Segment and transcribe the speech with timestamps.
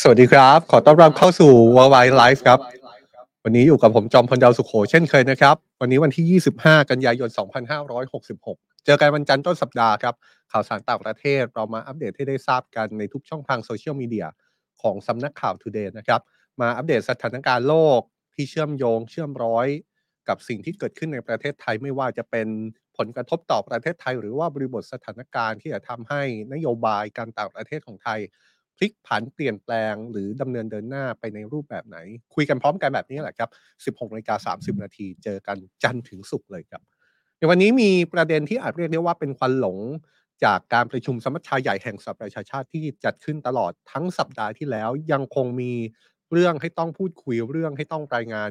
[0.00, 2.60] สวัสดีครับ ขอต้อนรับเข้าสู่ Worldwide Life ครับ
[3.44, 7.28] วันนี้อยู่กับผมจอมพลดาวสุขโขเช่นเคยนะครับ วันนี้วันที่ 25 กันยายน
[8.06, 10.14] 2566 เจอกันวันจันทร์ต้นสัปดาห์ครับ
[10.52, 14.26] ข่าวสารต่างประเทศเรามาอัปเดตให้ได้ทราบกันในทุกช่องทางโซเชียลมีเดีย
[14.82, 16.20] ของสำนักข่าว Today นะครับ
[16.60, 18.00] มาอัปเดตสถานการณ์โลก
[18.34, 19.68] ที่เชื่อมโยงเชื่อมร้อย
[20.28, 22.48] กับสิ่งที่เกิดขึ้นในประเทศไทยไม่ว่าจะเป็น
[22.96, 26.22] ผลกระทบต่อประเทศไทย หรือว่าบริบทสถานการณ์ที่จะทำให้
[26.52, 28.20] นโยบายการต่างประเทศของไทย
[28.76, 31.96] พลิกผันเปลี่ยนแปลงหรือดำเนินเดินหน้าไปในรูปแบบไหน
[32.34, 33.50] คุยกันพร้อมกันแบบนี้แหละครับ
[33.96, 36.82] 16นาฬิกา30 นาทีเจอกันจันทร์ถึงศุกร์เลยครับ
[37.38, 39.78] ในวันนี้มีประเด็นที่อาจเรียกได้ว่าเป็นควันหลง
[40.44, 45.72] จากการประชุมสมัชชาใหญ่แห่งสหประชาชาติที่จัดขึ้นตลอดทั้งสัปดาห์ที่แล้วยังคงมี
[46.32, 48.50] เรื่องให้ต้องพูดคุยเรื่องให้ต้องรายงาน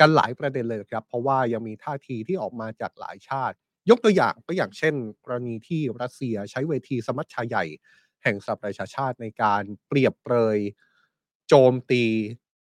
[0.00, 3.56] กันหลายประเด็นเลยครับ เพราะว่ายังมีท่าทีที่ออกมาจากหลายชาติ
[3.90, 4.94] ยกตัวอย่างก็อย่างเช่น
[5.24, 7.64] กรณีที่รัสเซียใช้เวทีสมัชชาใหญ่
[8.22, 10.58] แห่งสหประชาชาติในการเปรียบเปรย
[11.48, 12.04] โจมตี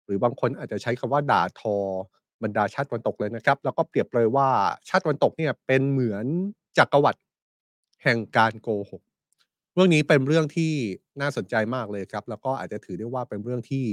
[0.06, 1.76] หรือบางคนอาจจะใช้คำว่าด่าทอ
[2.44, 4.50] บรรดาชาติตะวันตกเลยนะครับ แล้วก็เปรียบเปรยว่า
[4.90, 6.26] ชาติตะวันตกเนี่ยเป็นเหมือน
[6.78, 7.22] จักรวรรดิ
[8.03, 9.02] แห่งการโกหก
[9.73, 10.73] เรื่องนี้เป็นเรื่องที่
[11.22, 13.86] น่าสนใจมากเลยครับ แล้วก็อาจจะถือได้ว่าเป็นเรื่องที่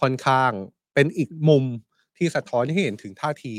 [0.00, 0.52] ค่อนข้าง
[0.94, 1.64] เป็นอีกมุม
[2.16, 3.56] ที่สะท้อนให้เห็นถึงท่าที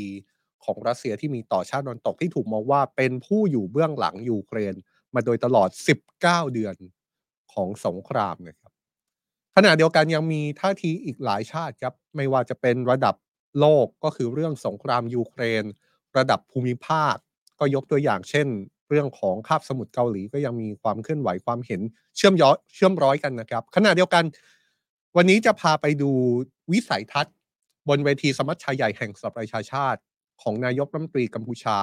[0.64, 4.74] ของรัสเซียที่มีต่อชาติตะวันตกที่ถูกมองว่าเป็นผู้อยู่เบื้องหลังยูเครน
[5.14, 5.68] มาโดยตลอด
[6.12, 6.20] 19
[6.54, 6.76] เดือน
[7.54, 8.72] ของสงครามนะครับ
[9.56, 13.14] ขณะเดียวกันยังมีท่าทีอีกหลายชาติครับไม่ว่าจะเป็นระดับ
[13.60, 15.64] โลกก็คือเรื่องสงครามยูเครน
[16.18, 17.14] ระดับภูมิภาค
[17.60, 18.48] ก็ยกตัวอย่างเช่น
[18.88, 21.80] เรื่องของคาบสมุทรเกาหลีก็ยังมีความเคลื่อนไหวความเห็น
[22.16, 24.24] เชื่อมย้อเชื่อมร้อยกันนะครับ ขณะเดียวกัน
[25.16, 26.10] วันนี้จะพาไปดู
[26.72, 27.34] วิสัยทัศน์
[27.88, 30.00] บนเวทีสมัชชาใหญ่แห่งสหประชาชาติ
[30.42, 31.78] ของนายกรัฐมนตรีกัมพูชา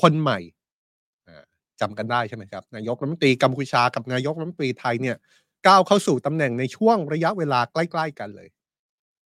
[0.00, 0.38] คนใหม่
[1.80, 5.16] จำกันได้ใช่ไหมครับ นายกรัฐมนตรีกัมพูชากับนายกรัฐมนตรีไทยเนี่ย
[5.66, 8.48] ก้าวเข้าสู่ตำแหน่งในช่วงระยะเวลาใกล้ ๆ กันเลย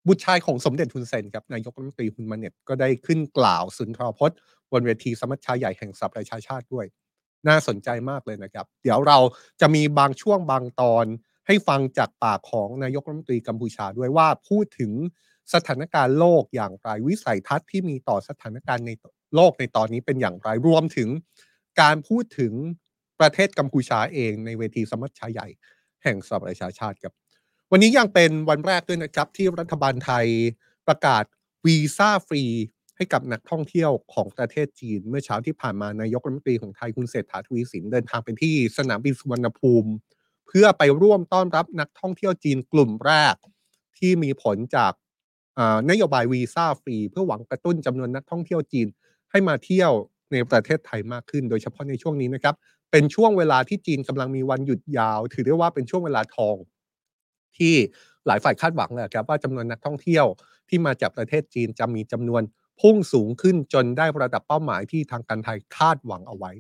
[0.07, 4.39] บุตรชายของสมเด็จฮุนเซนครับนายกรัฐมนตรีฮุนมาเน็ตก็ได้ขึ้นกล่าวสุนทรพจน์
[4.73, 6.87] บนเวทีสมัชชาใหญ่แห่งสหประชาชาติด้วย
[7.49, 9.19] น่าสนใจมากเลยนะครับ เดี๋ยวเรา
[9.61, 11.07] จะมีบางช่วงบางตอน
[11.47, 14.93] ให้ฟังจากปากของนายกรัฐมนตรีกัมพูชาด้วยว่าพูดถึง
[15.55, 18.91] สถานการณ์โลกอย่างไรวิสัยทัศน์ที่มีต่อสถานการณ์ใน
[19.37, 21.09] โลกในตอนนี้เป็นอย่างไรรวมถึง
[21.81, 22.53] การพูดถึง
[23.21, 25.49] ประเทศกัมพูชาเองในเวทีสมัชชาใหญ่
[26.03, 27.15] แห่งสหประชาชาติครับ
[27.71, 30.27] วันนี้ยังเป็นวันแรกด้วยนะครับที่รัฐบาลไทย
[30.89, 31.25] ประกาศ
[31.67, 32.45] วีซ่าฟรี
[32.97, 39.91] ให้กับนักท่องเที่ยวของประเทศจีน เมื่อเช้าที่ผ่านมานายกรัฐมนตรีของไทยคุณเศรษฐาทวีสินเดินทางไปที่สนามบินสุวรรณภูมิ
[40.47, 43.35] เพื่อไปร่วมต้อนรับนักท่องเที่ยวจีนกลุ่มแรก
[43.99, 44.93] ที่มีผลจาก
[45.91, 48.87] นโยบายวีซ่าฟรี เพื่อหวังกระตุ้นจำนวนนักท่องเที่ยวจีน
[49.31, 49.93] ให้มาเที่ยว
[50.33, 52.55] ในประเทศไทยมากขึ้น โดยเฉพาะในช่วงนี้นะครับ
[52.91, 56.57] เป็นช่วงเวลาที่จีนกำลังมีวันหยุดยาว ถือได้ว่าเป็นช่วงเวลาทอง
[57.57, 57.75] ที่
[58.27, 60.27] หลายฝ่ายคาดหวังเลยครับว่าจำนวนนักท่องเที่ยว
[60.69, 62.43] ที่มาจากประเทศจีนจะมีจำนวน
[62.81, 66.53] พุ่งสูงขึ้นจนได้ระดับเป้าหมายที่ทางการไทยคาดหวังเอาไว้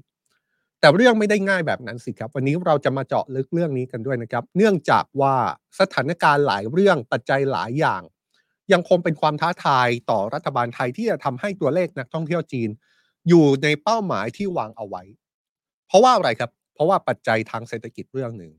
[0.80, 5.34] แต่เรื่องไม่ได้ง่ายแบบนั้นสิครับ วันนี้เราจะมาเจาะลึกเรื่องนี้กันด้วยนะครับ เนื่องจากว่า
[5.80, 8.02] สถานการณ์หลายเรื่องปัจจัยหลายอย่าง
[8.72, 12.70] ยังคงเป็นความท้าทายต่อรัฐบาลไทยที่จะทำให้ตัวเลขนักท่องเที่ยวจีน
[13.28, 15.02] อยู่ในเป้าหมายที่วางเอาไว้
[15.86, 18.52] เพราะว่าอะไรครับ เพราะว่าปัจจัยทางเศรษฐกิจเรื่องหนึ่ง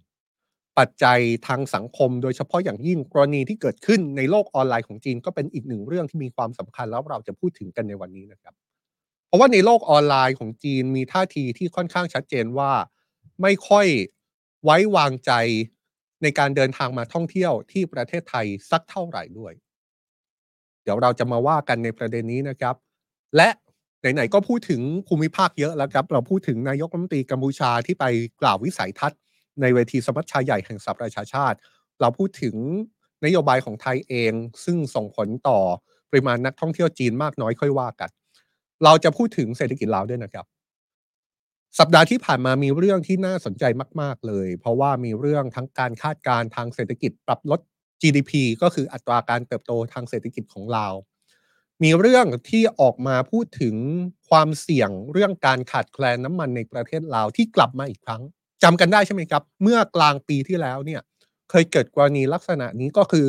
[0.79, 8.53] ปัจจัยทางสังคม โดยเฉพาะอย่างยิ่งกรณีที่เกิดขึ้นในโลกออนไลน์ของจีนก็เป็นอีกหนึ่งเรื่องที่มีความสำคัญแล้วเราจะพูดถึงกันในวันนี้นะครับ
[9.27, 12.71] เพราะว่าในโลกออนไลน์ของจีนมีท่าทีที่ค่อนข้างชัดเจนว่า
[13.41, 13.87] ไม่ค่อย
[14.63, 15.31] ไว้วางใจ
[16.23, 19.53] ในการเดินทางมาท่องเที่ยวที่ประเทศไทยสักเท่าไหร่ด้วย
[20.83, 22.75] เดี๋ยวเราจะมาว่ากันในประเด็นนี้นะครับ
[23.35, 23.49] และ
[24.15, 28.05] ไหนๆก็พูดถึงภูมิภาคเยอะแล้วครับ เราพูดถึงนายกรัฐมนตรีกัมพูชาที่ไป
[28.41, 29.19] กล่าววิสัยทัศน์
[29.61, 31.57] ในเวทีสมัชชาใหญ่แห่งสหประชาชาติ
[32.01, 32.55] เราพูดถึง
[33.25, 34.33] นโยบายของไทยเอง
[34.65, 35.59] ซึ่งส่งผลต่อ
[36.11, 38.09] ปริมาณนักท่องเที่ยวจีนมากน้อยค่อยว่ากัน
[38.83, 40.45] เราจะพูดถึงเศรษฐกิจลาวด้วยนะครับ
[41.79, 43.63] สัปดาห์ที่ผ่านมามีเรื่องที่น่าสนใจ
[44.01, 47.59] มาก ๆ เลย เพราะว่ามีเรื่องทั้งการคาดการณ์ทางเศรษฐกิจปรับลด
[48.01, 48.31] GDP
[48.61, 50.93] ก็คืออัตราการเติบโตทางเศรษฐกิจของลาว
[51.83, 53.75] มีเรื่องที่ออกมาพูดถึง
[54.29, 58.21] ความเสี่ยงเรื่องการขาดแคลนน้ำมันในประเทศลาวที่กลับมาอีกครั้ง
[58.63, 61.01] จำกันได้ใช่ไหมครับ เมื่อกลางปีที่แล้วเนี่ย
[61.49, 63.25] เคยเกิดกรณีลักษณะนี้ก็คือ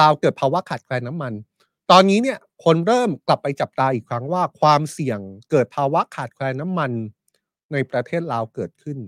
[0.00, 1.32] ลาวเกิดภาวะขาดแคลนน้ำมัน
[1.90, 5.20] ตอนนี้เนี่ยคนเริ่มกลับไปจับตาอีกครั้งว่าความเสี่ยง
[5.50, 6.90] เกิดภาวะขาดแคลนน้ำมัน
[7.72, 8.98] ในประเทศลาวเกิดขึ้น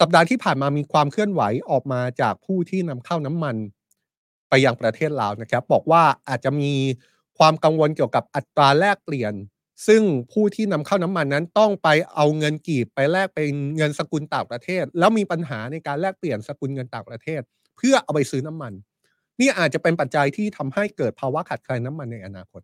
[0.00, 3.56] สัปดาห์ที่ผ่านมามีความเคลื่อนไหวออกมาจากผู้ที่นำเข้าน้ำมัน
[4.48, 6.72] ไปยังประเทศลาวนะครับ บอกว่าอาจจะมี
[7.38, 9.34] ความกังวลเกี่ยวกับอัตราแลกเปลี่ยน
[9.86, 10.02] ซึ่ง
[10.32, 17.40] ผู้ที่นำเข้าน้ำมันนั้นต้องไปเอาเงินกีบไปแลกเป็นเงินสกุลต่างประเทศ แล้วมีปัญหาในการแลกเปลี่ยนสกุลเงินต่างประเทศ
[17.76, 18.72] เพื่อเอาไปซื้อน้ำมัน
[19.40, 22.60] นี่อาจจะเป็นปัจจัยที่ทำให้เกิดภาวะขาดแคลนน้ำมันในอนาคต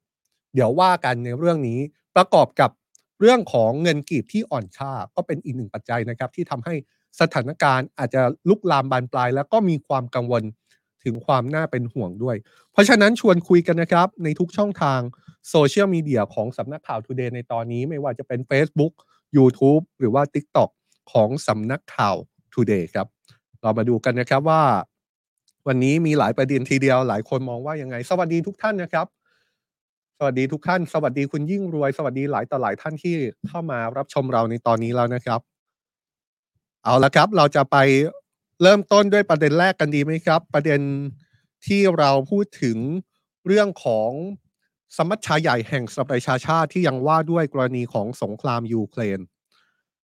[0.55, 1.81] เดี๋ยวว่ากันในเรื่องนี้
[2.17, 2.71] ประกอบกับ
[3.21, 6.75] เรื่องของเงินกีบที่อ่อนค่าก็เป็นอีกหนึ่งปัจจัยนะครับที่ทำให้
[7.21, 10.43] สถานการณ์อาจจะลุกลามบานปลาย แล้วก็มีความกังวล
[11.05, 12.37] ถึงความน่าเป็นห่วงด้วย
[12.73, 15.01] เพราะฉะนั้นชวนคุยกันนะครับ ในทุกช่องทาง
[15.51, 18.93] โซเชียลมีเดียของสำนักข่าว Today ในตอนนี้ไม่ว่าจะเป็น Facebook
[19.37, 20.71] YouTube หรือว่า TikTok
[21.13, 22.17] ของสำนักข่าว
[22.55, 23.07] Today ครับ
[23.63, 24.63] เรามาดูกันนะครับว่า
[25.67, 29.07] วันนี้มีหลายประเด็นทีเดียวหลายคนมองว่ายังไง สวัสดีทุกท่านนะครับ
[30.19, 33.15] สวัสดีทุกท่าน สวัสดีคุณยิ่งรวย สวัสดีหลายต่อหลายท่านที่
[33.49, 35.41] เข้ามารับชมเราในตอนนี้แล้วนะครับ
[36.85, 37.77] เอาละครับ เราจะไป
[38.63, 40.81] เริ่มต้นด้วยประเด็นแรกกันดีไหมครับ ประเด็น
[41.67, 42.79] ที่เราพูดถึง
[43.47, 44.11] เรื่องของ
[44.97, 49.21] สมัชชาใหญ่แห่งสหประชาชาติที่ยังว่าด้วยกรณีของสงครามยูเครน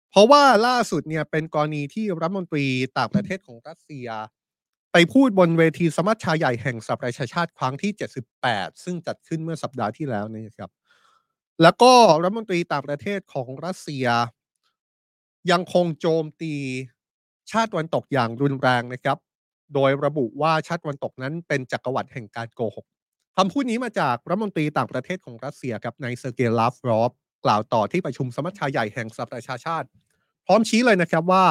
[0.10, 2.66] เพราะว่าล่าสุดเนี่ยเป็นกรณีที่รัฐมนตรี
[2.98, 4.08] ต่างประเทศของรัสเซีย
[4.92, 7.92] ไปพูดบนเวทีสมัชชาใหญ่แห่งสหประชาชาติครั้งที่
[8.38, 10.72] 78 ซึ่งจัดขึ้นเมื่อสัปดาห์ที่แล้วนี่ครับ
[11.62, 14.06] แล้วก็รัฐมนตรีต่างประเทศของรัสเซีย
[15.52, 16.54] ยังคงโจมตี
[17.52, 19.18] ชาติตะวันตกอย่างรุนแรงนะครับ
[19.74, 22.86] โดยระบุว่าชาติตะวันตกนั้นเป็นจักรวรรดิแห่งการโกหก
[23.38, 27.12] คำพูดนี้มาจากรัฐมนตรีต่างประเทศของรัสเซียครับนายเซอร์เกย์ลาฟรอฟ
[27.46, 29.88] กล่าวต่อที่ประชุมสมัชชาใหญ่แห่งสหประชาชาติ
[30.46, 31.46] พร้อมชี้เลยนะครับว่า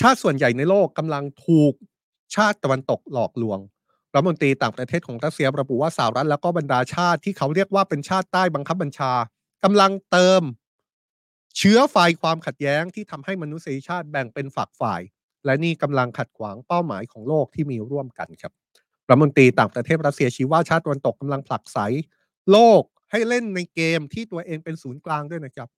[0.00, 1.74] ชาติส่วนใหญ่ในโลกกำลังถูก
[2.36, 3.58] ชาติตะวันตกหลอกลวง
[4.14, 9.12] รัฐมนตรีต่างประเทศของรัสเซียระบุว่าสหรัฐแล้วก็บรรดาชาติที่เขาเรียกว่าเป็นชาติใต้บังคับบัญชา
[9.64, 10.42] กำลังเติม
[11.58, 15.00] เชื้อไฟความขัดแย้งที่ทำให้มนุษยชาติแบ่งเป็นฝักฝ่าย
[15.44, 18.52] และนี่กำลังขัดขวางเป้าหมายของโลกที่มีร่วมกันครับ
[19.08, 21.78] รัฐมนตรีต่างประเทศรัสเซียชี้ว่าชาติตะวันตกกำลังผลักไส
[22.50, 25.68] โลกให้เล่นในเกมที่ตัวเองเป็นศูนย์กลางด้วยนะครับ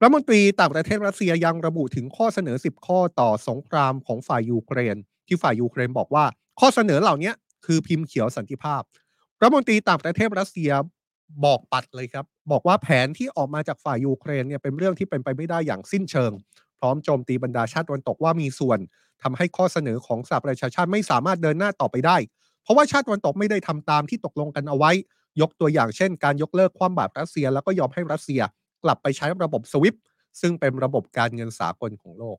[0.00, 4.96] รัฐมนตรีต่างประเทศรัสเซียยังระบุถึงข้อเสนอ 10 ข้อต่อสงครามของฝ่ายยูเครน
[5.26, 6.24] ที่ฝ่ายยูเครนบอกว่า
[6.60, 7.32] ข้อเสนอเหล่านี้
[7.66, 8.82] คือพิมพ์เขียวสันติภาพ
[9.40, 10.70] รัฐมนตรีต่างประเทศรัสเซีย
[11.44, 16.32] บอกปัดเลยครับ บอกว่าแผนที่ออกมาจากฝ่ายยูเครนเนี่ยเป็นเรื่องที่เป็นไปไม่ได้อย่างสิ้นเชิง
[16.78, 18.78] พร้อมโจมตีบรรดาชาติตะวันตกว่ามีส่วน
[19.22, 22.16] ทำให้ข้อเสนอของสหประชาชาติไม่สามารถเดินหน้าต่อไปได้
[22.62, 24.90] เพราะว่าชาติตะวันตกไม่ได้ทำตามที่ตกลงกันเอาไว้
[25.40, 28.40] ยกตัวอย่างเช่น การยกเลิกความบาปรัสเซีย แล้วก็ยอมให้รัสเซีย
[28.84, 29.94] กลับไปใช้ระบบสวิฟ
[30.40, 32.36] ซึ่งเป็นระบบการเงินสากลของโลก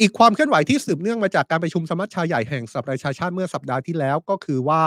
[0.00, 4.82] อีกความเคลื่อนไหวที่สืบเนื่องมาจากการประชุมสมัชชาใหญ่แห่งสหประชาชาติเมื่อสัปดาห์ที่แล้วก็คือว่า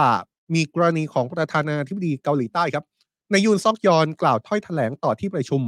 [0.55, 2.85] มีกรณีของประธานาธิบดีเกาหลีใต้ครับ
[3.31, 5.61] ในยูนซอกยอนกล่าวถ้อยแถลงต่อที่ประชุม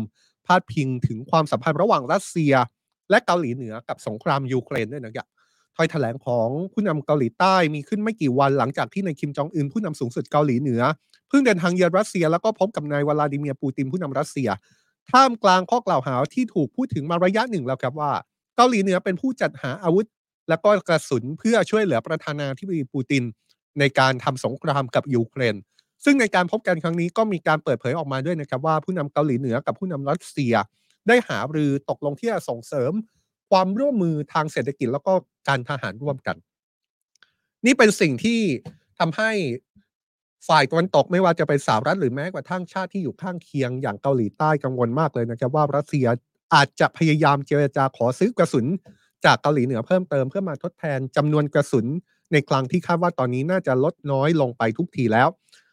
[0.45, 2.54] พาดพิงถึงความสัมพันธ์ระหว่างรัสเซีย
[3.09, 5.27] และเกาหลีเหนือกับสงครามยูเครนด้วยนะครับ
[5.75, 10.81] ถ้อยแถลงของผู้นำเกาหลีใต้มีขึ้นไม่กี่วันหลังจากที่นายคิมจองอึนผู้นำสูงสุดเกาหลีเหนือ
[11.30, 14.50] เพิ่งเดินทางเยือนรัสเซีย แล้วก็พบกับนายวลาดิเมียร์ปูตินผู้นำรัสเซีย
[15.12, 18.12] ท่ามกลางข้อกล่าวหาที่ถูกพูดถึงมาระยะหนึ่งแล้วครับว่า
[18.56, 20.06] เกาหลีเหนือเป็นผู้จัดหาอาวุธ
[20.50, 23.24] และก็กระสุนเพื่อช่วยเหลือประธานาธิบดีปูติน
[23.80, 25.56] ในการทำสงครามกับยูเครน
[26.04, 30.54] ซึ่งในการพบกันครั้งนี้ก็มีการเปิดเผยออกมาด้วยนะครับว่าผู้นำเกาหลีเหนือกับผู้นำรัสเซีย
[31.08, 32.92] ได้หารือตกลงที่จะส่งเสริม
[33.50, 35.14] ความร่วมมือทางเศรษฐกิจแล้วก็
[35.48, 36.36] การทหารร่วมกัน
[37.66, 38.40] นี่เป็นสิ่งที่
[39.00, 39.32] ทำให้
[40.48, 46.08] ฝ่ายตะวันตกไม่ว่าจะเป็นสหรัฐหรือแม้กระทั่งชาติที่อยู่ข้างเคียงอย่างเกาหลีใต้กังวลมากเลยนะครับว่ารัสเซีย
[46.54, 48.66] อาจจะพยายามเจรจาขอซื้อกระสุน
[49.26, 51.86] จากเกาหลีเหนือเพิ่มเติมเพื่อมาทดแทนจำนวนกระสุน
[52.32, 55.28] ในคลังที่คาดว่าตอนนี้น่าจะลดน้อยลงไปทุกทีแล้ว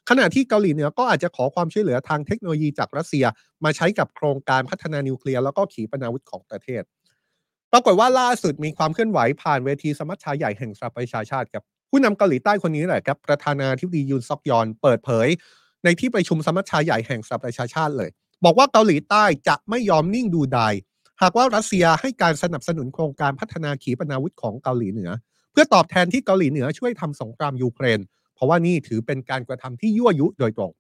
[0.09, 3.25] ขณะที่เกาหลีเหนือก็อาจจะขอความช่วยเหลือทางเทคโนโลยีจากรัสเซีย
[3.65, 6.83] มาใช้กับโครงการพัฒนานิวเคลียร์แล้วก็ขีปนาวุธของประเทศ
[7.73, 15.29] ปรากฏว่าล่าสุดมีความเคลื่อนไหวผ่านเวทีสมัชชาใหญ่แห่งสหประชาชาติครับผู้นำเกาหลีใต้คนนี้แหละครับประธานาธิบดียุนซอกยอนเปิดเผย
[15.85, 18.11] ในที่ประชุมสมัชชาใหญ่แห่งสหประชาชาติเลย
[18.45, 20.75] บอกว่าเกาหลีใต้จะไม่ยอมนิ่งดูดาย
[21.23, 25.11] หากว่ารัสเซียให้การสนับสนุนโครงการพัฒนาขีปนาวุธของเกาหลีเหนือ
[25.53, 28.01] เพื่อตอบแทนที่เกาหลีเหนือช่วยทำสงครามยูเครน
[28.35, 30.73] เพราะว่านี่ถือเป็นการกระทำที่ยั่วยุโดยตรง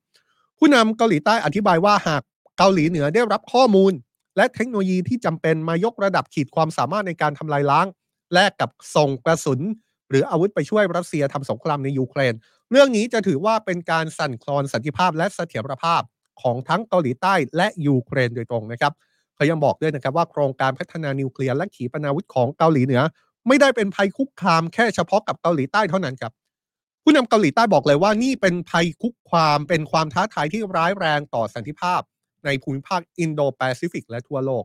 [0.58, 2.22] ผู้นำเกาหลีใต้อธิบายว่าหาก
[2.58, 3.92] เกาหลีเหนือได้รับข้อมูล
[4.36, 7.86] และเทคโนโลยีที่จำเป็นมายกระดับขีดความสามารถในการทำลายล้าง
[8.34, 9.60] แลกกับส่งกระสุน
[10.10, 12.34] หรืออาวุธไปช่วยรัสเซียทำสงครามในยูเครน
[12.70, 16.02] เรื่องนี้จะถือว่าเป็นการสั่นคลอนสันติภาพและเสถียรภาพ
[16.42, 18.92] ของทั้งเกาหลีใต้และยูเครนโดยตรงนะครับ
[19.34, 23.02] เขายังบอกด้วยนะครับว่าโครงการพัฒนานิวเคลียร์และขีปนาวุธของเกาหลีเหนือ
[23.48, 26.32] ไม่ได้เป็นภัยคุกคามแค่เฉพาะกับเกาหลีใต้เท่านั้นครับ
[27.06, 32.00] ผู้นำเกาหลีใต้บอกเลยว่านี่เป็นภัยคุกความเป็นความท้าทายที่ร้ายแรงต่อสันติภาพ
[32.44, 34.64] ในภูมิภาคอินโดแปซิฟิกและทั่วโลก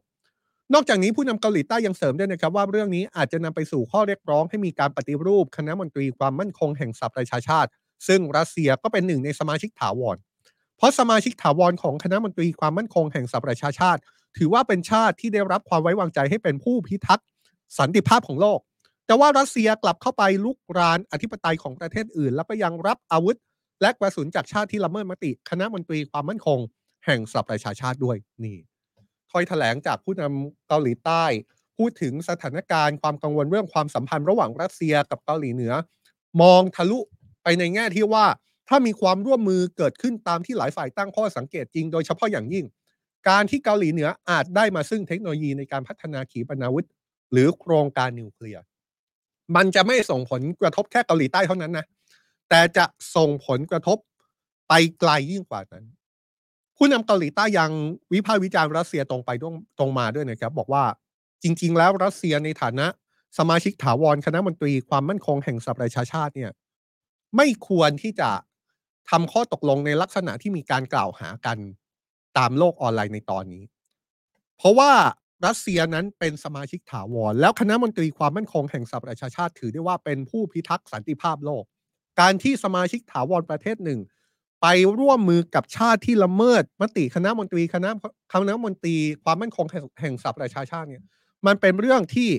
[0.74, 7.70] นอกจากนี้ผู้นำเกาหลีใต้ยังเสริมด้วยนะครับว่าเรื่องนี้อาจจะนำไปสู่ข้อเรียกร้องให้มีการปฏิรูปคณะมนตรีความมั่นคงแห่งสหประชาชาติ
[8.08, 10.18] ซึ่งรัสเซียก็เป็นหนึ่งในสมาชิกถาวร
[10.78, 14.02] เพราะสมาชิกถาวรของคณะมนตรีความมั่นคงแห่งสหประชาชาติ
[14.38, 17.26] ถือว่าเป็นชาติที่ได้รับความไว้วางใจให้เป็นผู้พิทักษ์
[17.78, 18.60] สันติภาพของโลก
[19.10, 23.38] แต่ว่ารัสเซียกลับเข้าไปลุกรานอธิปไตยของประเทศอื่น แล้วก็ยังรับอาวุธ
[23.82, 26.60] และกระสุนจากชาติที่ละเมิดมติ คณะมนตรีความมั่นคง
[27.06, 28.58] แห่งสหประชาชาติด้วยนี่
[29.32, 31.24] ถ้อยแถลงจากผู้นำเกาหลีใต้
[31.78, 35.74] พูดถึงสถานการณ์ความกังวลเรื่องความสัมพันธ์ระหว่างรัสเซียกับเกาหลีเหนือ
[36.42, 37.00] มองทะลุ
[37.44, 38.26] ไปในแง่ที่ว่า
[38.70, 42.66] ถ้ามีความร่วมมือเกิดขึ้นตามที่หลายฝ่ายตั้งข้อสังเกตจริง โดยเฉพาะอย่างยิ่ง
[43.30, 46.86] การที่เกาหลีเหนืออาจได้มาซึ่งเทคโนโลยีในการพัฒนาขีปนาวุธ
[47.32, 48.64] หรือโครงการนิวเคลียร์
[49.56, 51.86] มันจะไม่ส่งผลกระทบแค่เกาหลีใต้เท่านั้นนะ
[52.50, 53.98] แต่จะส่งผลกระทบ
[54.70, 55.86] ไปไกลยิ่งกว่านั้น
[56.78, 57.72] ผู้นำเกาหลีใต้ยัง
[58.14, 59.30] วิพากษ์วิจารณ์รัสเซียตรงไป
[59.80, 60.84] ตรงมาด้วยนะครับ บอกว่า
[61.44, 62.88] จริง ๆ แล้วรัสเซียในฐานะ
[63.38, 66.52] สมาชิกถาวรคณะมนตรีความมั่นคงแห่งสหประชาชาติเนี่ย
[67.36, 68.30] ไม่ควรที่จะ
[69.10, 71.58] ทำข้อตกลงในลักษณะที่มีการกล่าวหากัน
[72.38, 73.64] ตามโลกออนไลน์ในตอนนี้
[74.58, 74.92] เพราะว่า
[75.46, 81.64] รัสเซียนั้นเป็นสมาชิกถาวร แล้วคณะมนตรีความมั่นคงแห่งสหประชาชาติถือได้ว่าเป็นผู้พิทักษ์สันติภาพโลก
[82.20, 84.00] การที่สมาชิกถาวรประเทศหนึ่ง
[84.62, 84.68] ไป
[85.00, 87.90] ร่วมมือกับชาติที่ละเมิด มติคณะมนตรีคณะ
[88.34, 89.66] คณะมนตรีความมั่นคง
[90.02, 91.04] แห่งสหประชาชาติเนี่ย
[91.46, 92.30] มันเป็นเรื่องที่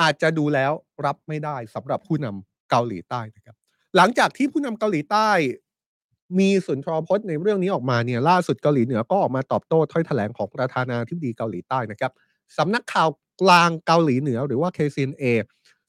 [0.00, 0.72] อาจจะดูแล้ว
[1.06, 3.56] รับไม่ได้สำหรับผู้นำเกาหลีใต้นะครับ
[3.96, 5.30] หลังจากที่ผู้นำเกาหลีใต้
[6.38, 12.12] มีสุนทรพจน์ในเรื่องนี้ออกมาเนี่ยล่าสุดเกาหลีเหนือก็ออกมาตอบโต้ถ้อยแถลงของประธานาธิบดีเกาหลีใต้นะครับ
[12.58, 13.08] สำนักข่าว
[13.42, 15.24] กลางเกาหลีเหนือหรือว่า KCNA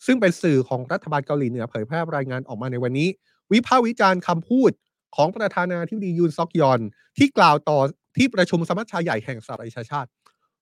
[0.06, 3.10] ซึ่งเป็นสื่อของรัฐบาลเกาหลีเหนือเผยแพร่รายงานออกมาในวันนี้
[3.52, 4.72] วิพากษ์วิจารณ์คำพูด
[5.16, 6.80] ของประธานาธิบดียูนซอกยอน
[7.18, 7.80] ที่กล่าวต่อ
[8.18, 10.10] ที่ประชุมสมัชชาใหญ่แห่งสหประชาชาติ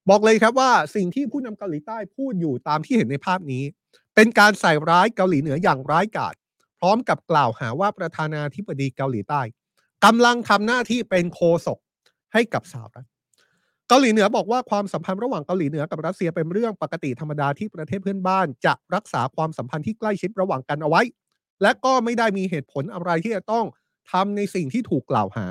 [0.10, 3.64] บอกเลยครับว่าสิ่งที่ผู้นำเกาหลีใต้พูดอยู่ตามที่เห็นในภาพนี้
[4.16, 6.36] เป็นการใส่ร้ายเกาหลีเหนืออย่างร้ายกาจ
[6.80, 9.42] พร้อมกับกล่าวหาว่าประธานาธิบดีเกาหลีใต้
[10.06, 11.80] กำลังทำหน้าที่เป็นโคศก
[12.34, 13.08] ให้กับสหรัฐ
[13.88, 21.02] เกาหลีเหนือบอกว่าความสัมพันธ์ระหว่างเกาหลีเหนือกับรัสเซียเป็นเรื่องปกติธรรมดาที่ประเทศเพื่อนบ้าน จะรักษาความสัมพันธ์ที่ใกล้ชิดระหว่างกันเอาไว้
[21.62, 23.66] และก็ไม่ได้มีเหตุผลอะไรที่จะต้อง
[24.12, 25.46] ทำในสิ่งที่ถูกกล่าวหา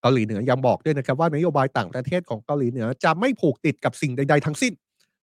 [0.00, 4.72] เกาหลีเหนือยังบอกด้วยนะครับว่านโยบายต่างประเทศของเกาหลีเหนือจะไม่ผูกติดกับสิ่งใด ๆ ทั้งสิ้น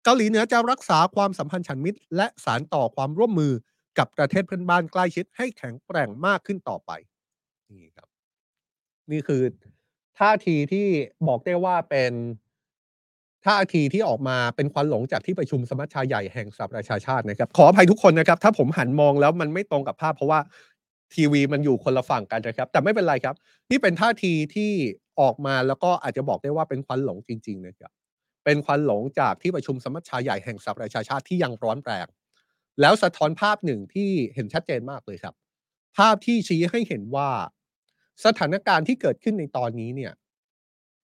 [0.04, 3.54] เกาหลีเหนือจะรักษาความสัมพันธ์ฉันมิตร และสารต่อความร่วมมือ
[3.98, 6.92] กับประเทศเพื่อนบ้านใกล้ชิดให้แข็งแกร่งมากขึ้นต่อไป
[7.72, 8.09] นี่ครับ
[9.12, 9.42] นี่คือ
[10.20, 10.88] ท่าทีที่
[11.28, 12.14] บอกได้ว่าเป็น
[13.46, 20.40] ท่าทีที่ออกมาเป็นควันหลงจากที่ประชุมสมัชชาใหญ่แห่งสหประชาชาตินะครับ ขออภัยทุกคนนะครับ ถ้าผมหันมองแล้วมันไม่ตรงกับภาพ เพราะว่า
[21.14, 23.36] ทีวีมันอยู่คนละฝั่งกันนะครับ แต่ไม่เป็นไรครับ
[23.72, 24.72] นี่เป็นท่าทีที่
[25.22, 27.92] ออกมาแล้วก็อาจจะบอกได้ว่าเป็นควันหลงจริง ๆ นะครับ
[28.46, 32.08] เป็นควันหลงจากที่ประชุมสมัชชาใหญ่แห่งสหประชาชาติที่ยังร้อนแรง
[32.82, 35.34] แล้วสะท้อนภาพหนึ่งที่เห็นชัดเจนมากเลยครับ
[35.98, 37.30] ภาพที่ชี้ให้เห็นว่า
[38.26, 40.14] สถานการณ์ที่เกิดขึ้นในตอนนี้เนี่ย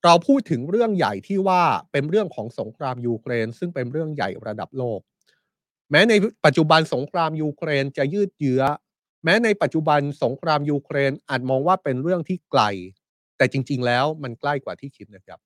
[0.04, 5.00] เราพูดถึงเรื่องใหญ่ที่ว่าเป็นเรื่องของสงครามยูเครน ซึ่งเป็นเรื่องใหญ่ระดับโลก
[5.92, 6.14] แม้ใน
[6.46, 8.64] ปัจจุบันสงครามยูเครนจะยืดเยื้อ
[9.24, 12.62] แม้ในปัจจุบันสงครามยูเครนอาจมองว่าเป็นเรื่องที่ไกล
[13.38, 15.40] แต่จริง ๆ แล้วมันใกล้กว่าที่คิดนะครับ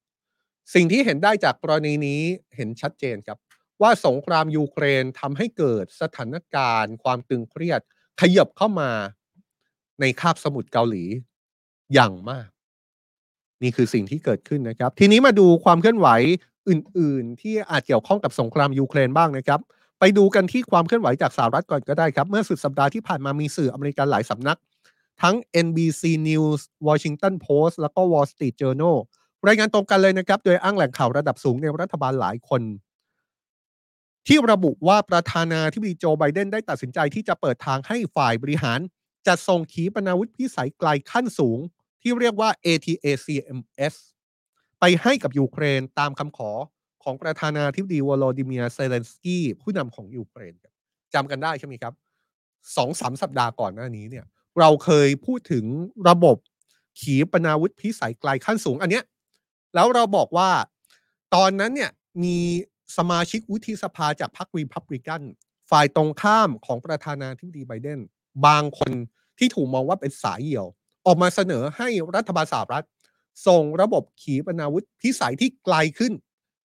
[0.73, 2.21] สิ่งที่เห็นได้จากกรณีนี้
[2.55, 3.37] เห็นชัดเจนครับ
[3.81, 7.81] ว่าสงครามยูเครนทำให้เกิดสถานการณ์ ความตึงเครียด
[8.21, 8.91] ขยับเข้ามา
[9.99, 11.03] ในคาบสมุทรเกาหลี
[11.93, 12.47] อย่างมาก
[13.63, 16.07] นี่คือสิ่งที่เกิดขึ้นนะครับ ทีนี้มาดูความเคลื่อนไหว
[16.69, 19.59] อื่น ๆ ที่อาจเกี่ยวข้องกับสงครามยูเครนบ้างนะครับ
[19.99, 24.57] ไปดูกันที่ความเคลื่อนไหวจากสหรัฐก่อนก็ได้ครับ เมื่อสุดสัปดาห์ที่ผ่านมามีสื่ออเมริกันหลายสำนัก
[25.21, 28.97] ทั้ง NBC News Washington Post แล้วก็ Wall Street Journal
[29.47, 32.61] รายงานตรงกันเลยนะครับ โดยอ้างแหล่งข่าวระดับสูงในรัฐบาลหลายคน
[34.27, 38.79] ที่ระบุว่าประธานาธิบดีโจไบเดนได้ตัดสินใจที่จะเปิดทางให้ฝ่ายบริหาร
[39.27, 41.59] จัดส่งขีปนาวุธพิสัยไกลขั้นสูง
[42.01, 43.95] ที่เรียกว่า ATACMS
[44.79, 46.51] ไปให้กับยูเครนตามคำขอ
[47.03, 50.53] ของประธานาธิบดีวโลดิเมียเซเลนสกี้ผู้นำของยูเครน
[51.13, 51.93] จำกันได้ใช่ไหมครับ
[52.75, 54.25] สองสามสัปดาห์ก่อนหน้านี้เนี่ย
[54.59, 55.65] เราเคยพูดถึง
[56.09, 56.37] ระบบ
[57.01, 59.03] ขีปนาวุธพิสัยไกลขั้นสูงอันเนี้ย
[59.75, 60.49] แล้วเราบอกว่า
[61.35, 61.91] ตอนนั้นเนี่ย
[62.23, 62.37] มี
[62.97, 65.21] สมาชิกวุฒิสภาจากพรรครีพับลิกัน
[65.71, 67.99] ฝ่ายตรงข้ามของประธานาธิบดีไบเดน
[68.45, 68.91] บางคน
[69.37, 70.67] ที่ถูกมองว่าเป็นสายเหี่ยว
[71.05, 72.85] ออกมาเสนอให้รัฐบาลสหรัฐ
[73.47, 76.13] ส่งระบบขีปนาวุธพิสัยที่ไกลขึ้น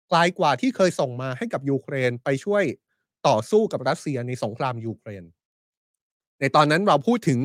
[0.09, 2.65] ไกลกว่าที่เคยส่งมาให้กับยูเครนไปช่วย
[3.29, 5.25] ต่อสู้กับรัสเซียในสงครามยูเครน
[6.41, 7.41] ในตอนนั้นเราพูดถึง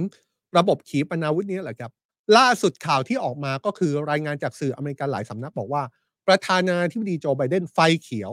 [0.57, 1.91] ระบบขีปนาวุธนี้แหละครับ
[2.37, 5.83] ล่าสุดข่าวที่ออกมาก็คือรายงานจากสื่ออเมริกันหลายสำนักบอกว่า
[6.27, 8.31] ประธานาธิบดีโจไบเดนไฟเขียว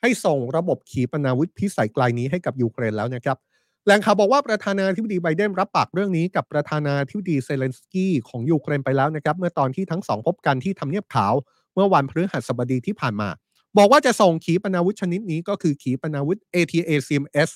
[0.00, 3.38] ให้ส่งระบบขีปนาวุธพิสัยไกลนี้ให้กับยูเครนแล้วนะครับ
[3.84, 11.34] แหล่งข่าวบอกว่าประธานาธิบดีไบเดนรับปากเรื่องนี้กับประธานาธิบดีเซเลนสกี้ของยูเครนไปแล้วนะครับ เมื่อตอนที่ทั้งสองพบกันที่ทำเนียบขาว
[11.74, 13.28] เมื่อวันพฤหัสบดีที่ผ่านมา
[13.78, 17.50] บอกว่าจะส่งขีปนาวุธชนิดนี้ก็คือขีปนาวุธ ATACMS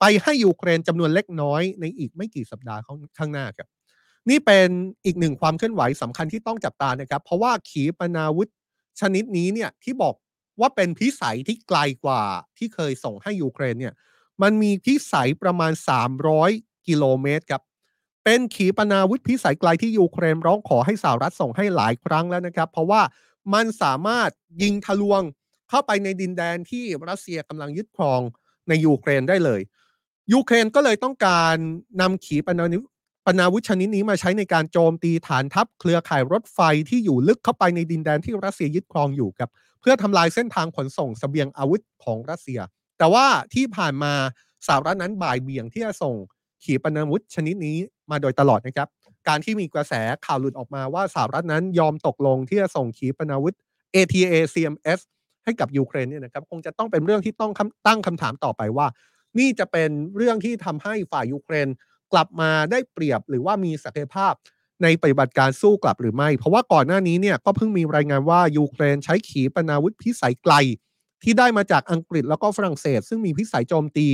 [0.00, 2.80] ไปให้ยูเครนจำนวนเล็กน้อยในอีกไม่กี่สัปดาห์
[3.18, 3.68] ข้างหน้าครับ
[4.30, 4.68] นี่เป็น
[5.04, 8.48] อีกหนึ่งความเคลื่อนไหวสำคัญที่ต้องจับตานะครับ เพราะว่าขีปนาวุธ
[9.00, 10.14] ชนิดนี้เนี่ยที่บอก
[10.60, 12.22] ว่าเป็นพิสัยที่ไกลกว่า
[12.58, 13.94] ที่เคยส่งให้ยูเครนเนี่ย
[14.42, 15.72] มันมีพิสัยประมาณ
[16.30, 17.62] 300 กิโลเมตรครับ
[18.24, 23.02] เป็นขีปนาวุธพิสัยไกลที่ยูเครนร้องขอให้สหรัฐส่งให้หลายครั้งแล้วนะครับ เพราะว่า
[23.54, 24.30] มันสามารถ
[24.62, 25.22] ยิงทะลวง
[25.68, 28.20] เข้าไปในดินแดนที่รัสเซียกำลังยึดครอง
[28.68, 29.60] ในยูเครนได้เลย
[30.32, 31.56] ยูเครนก็เลยต้องการ
[32.00, 32.84] นำขีปนาวุธ
[33.26, 42.60] ปนาวุธชนิดนี้มาใช้ในการโจมตีฐานทัพเครือข่ายรถไฟที่อยู่ลึกเข้าไปในดินแดนที่รัสเซียยึดครองอยู่ครับ เพื่อทำลายเส้นทางขนส่งสเสบียงอาวุธของรัสเซีย
[43.00, 44.12] แต่ว่าที่ผ่านมา
[44.66, 46.14] สหรัฐนั้นบ่ายเบี่ยงที่จะส่ง
[46.64, 47.76] ขีปนาวุธชนิดนี้
[48.10, 48.88] มาโดยตลอดนะครับ
[49.28, 49.94] การที่มีกระแส
[50.26, 53.54] ข่าวหลุดออกมาว่าสหรัฐนั้นยอมตกลงที่จะส่งขีปนาวุธ
[53.94, 55.00] ATA CMS
[55.44, 57.52] ให้กับยูเครนเนี่ยนะครับคงจะต้องเป็นเรื่องที่ต้อง
[57.86, 58.86] ตั้งคำถามต่อไปว่า
[59.38, 61.68] นี่จะเป็นเรื่องที่ทำให้ฝ่ายยูเครน
[62.12, 64.32] กลับมาได้เปรียบหรือว่ามีศักยภาพ
[64.82, 70.54] ในปฏิบัติการสู้กลับหรือไม่ เพราะว่าก่อนหน้านี้เนี่ยก็เพิ่งมีรายงานว่ายูเครนใช้ขีปนาวุธพิสัยไกล
[71.22, 74.06] ที่ได้มาจากอังกฤษแล้วก็ฝรั่งเศส ซึ่งมีพิสัยโจมตี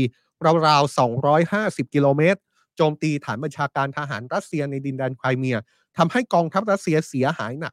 [0.67, 0.99] ราวๆ
[1.41, 2.41] 250 กิโลเมตร
[2.77, 5.57] โจมตีฐานบัญชาการทหารรัสเซียในดินแดนไครเมีย
[5.99, 7.73] ทำให้กองทัพรัสเซียเสียหายหนัก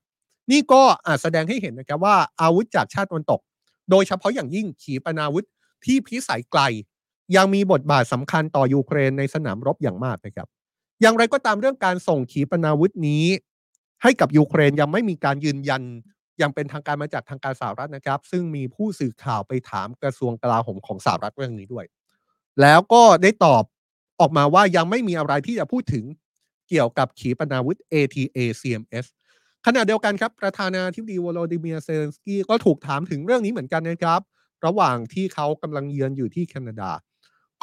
[0.51, 3.41] นี่ก็อาจแสดงให้เห็นนะครับว่าอาวุธจากชาติตะวันตก
[3.89, 5.45] โดยเฉพาะอย่างยิ่งขีปนาวุธ
[5.85, 6.61] ที่พิสัยไกล
[7.35, 10.47] ยังมีบทบาทสำคัญต่อยูเครนในสนามรบอย่างมากนะครับ
[11.01, 13.25] อย่างไรก็ตามเรื่องการส่งขีปนาวุธนี้
[14.03, 15.81] ให้กับยูเครนยังไม่มีการยืนยัน
[16.41, 21.85] ยังเป็นทางการมาจากทางการสหรัฐนะครับ ซึ่งมีผู้สื่อข่าวไปถามกระทรวงกลาโหมของสหรัฐเรื่องนี้ด้วย
[22.61, 23.63] แล้วก็ได้ตอบ
[24.19, 26.05] ออกมาว่ายังไม่มีอะไรที่จะพูดถึง
[26.69, 29.05] เกี่ยวกับขีปนาวุธ ATA CMS
[29.65, 34.21] ขณะเดียวกันครับ ประธานาธิบดีวโลดิเมียเซเลนสกี้ก็ถูกถามถึงเรื่องนี้เหมือนกันนะครับ
[34.65, 36.89] ระหว่างที่เขากำลังเยือนอยู่ที่แคนาดา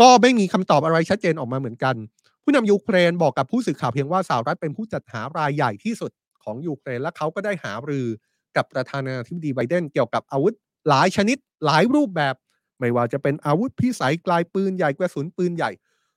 [0.00, 1.94] ก็ไม่มีคำตอบอะไรชัดเจนออกมาเหมือนกัน
[2.42, 6.10] ผู้นำยูเครนบอกกับผู้สื่อข่าวเพียงว่าสหรัฐเป็นผู้จัดหารายใหญ่ที่สุด
[6.44, 8.06] ของยูเครนและเขาก็ได้หารือ
[8.56, 10.54] กับประธานาธิบดีไบเดนเกี่ยวกับอาวุธ
[10.88, 11.36] หลายชนิด
[11.66, 12.34] หลายรูปแบบ
[12.78, 15.70] ไม่ว่าจะเป็นอาวุธพิสัยกลายปืนใหญ่กระสุนปืนใหญ่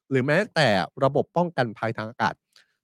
[0.09, 0.67] หรือแม้แต่
[1.03, 2.33] ระบบป้องกันภัยทางอากาศ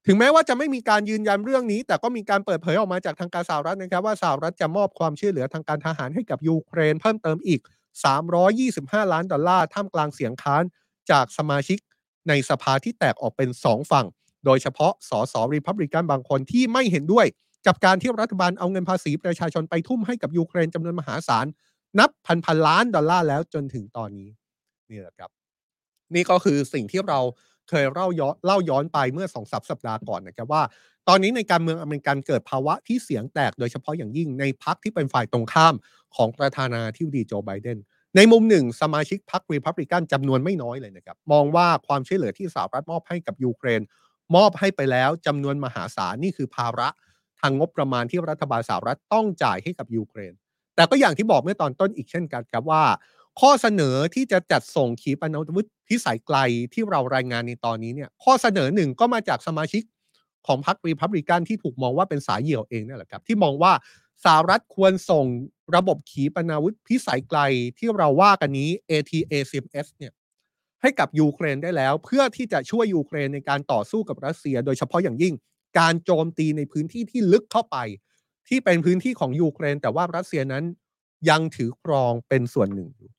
[0.05, 7.61] ถึงแม้ว่าจะไม่มีการยืนยันเรื่องนี้ แต่ก็มีการเปิดเผยออกมาจากทางการสหรัฐนะครับ ว่าสหรัฐจะมอบความช่วยเหลือทางการทหารให้กับยูเครน เพิ่มเติมอีก
[8.37, 10.63] 325 ล้านดอลลาร์ท่ามกลางเสียงค้าน
[11.11, 11.77] จากสมาชิก
[12.27, 14.05] ในสภาที่แตกออกเป็นสองฝั่ง
[14.45, 17.25] โดยเฉพาะสสรีพับลิกันบางคนที่ไม่เห็นด้วย
[17.67, 21.45] กับการที่รัฐบาลเอาเงินภาษีประชาชนไปทุ่มให้กับยูเครนจำนวนมหาศาล
[21.99, 24.29] นับพันพันล้านดอลลาร์แล้วจนถึงตอนนี้
[24.89, 25.29] นี่แหละครับ
[26.15, 27.19] นี่ก็คือสิ่งที่เรา
[27.69, 30.63] เคยเล่าย้อนเล่าย้อนไปเมื่อสองสัปดาห์ก่อนนะครับว่า
[31.07, 35.75] ตอนนี้ในการเมืองอเมริกันเกิดภาวะที่เสียงแตกโดยเฉพาะอย่างยิ่งในพรรคที่เป็นฝ่ายตรงข้าม
[36.15, 37.77] ของประธานาธิบดีโจไบเดน
[38.15, 43.81] ในมุมหนึ่ง สมาชิกพรรครีพับลิกันจำนวนไม่น้อยเลยนะครับ มองว่าความช่วยเหลือที่สหรัฐมอบให้กับยูเครน
[44.35, 46.87] มอบให้ไปแล้วจำนวนมหาศาลนี่คือภาระ
[47.41, 50.33] ทางงบประมาณที่รัฐบาลสหรัฐต้องจ่ายให้กับยูเครน
[50.75, 52.83] แต่ก็อย่างที่บอกเมื่อตอนต้นอีกเช่นกันครับว่า
[53.39, 56.37] ข้อเสนอที่จะจัดส่งขีปนาวุธพิสัยไกล
[56.73, 59.83] ที่เรารายงานในตอนนี้เนี่ยข้อเสนอหนึ่งก็มาจากสมาชิก
[60.47, 63.71] ของพรรครีพับลิกันที่ถูกมองว่าเป็นสายเหี่ยวเองนี่แหละครับที่มองว่า
[64.25, 65.25] สหรัฐควรส่ง
[65.75, 67.39] ระบบขีปนาวุธพิสัยไกล
[67.77, 70.13] ที่เราว่ากันนี้ ATACMS เนี่ย
[70.81, 75.33] ให้กับยูเครนได้แล้ว เพื่อที่จะช่วยยูเครนในการต่อสู้กับรัสเซีย โดยเฉพาะอย่างยิ่ง
[75.77, 77.77] การโจมตีในพื้นที่ที่ลึกเข้าไป
[78.47, 80.63] ที่เป็นพื้นที่ของยูเครน แต่ว่ารัสเซียนั้น
[81.29, 83.11] ยังถือครองเป็นส่วนหนึ่งอยู่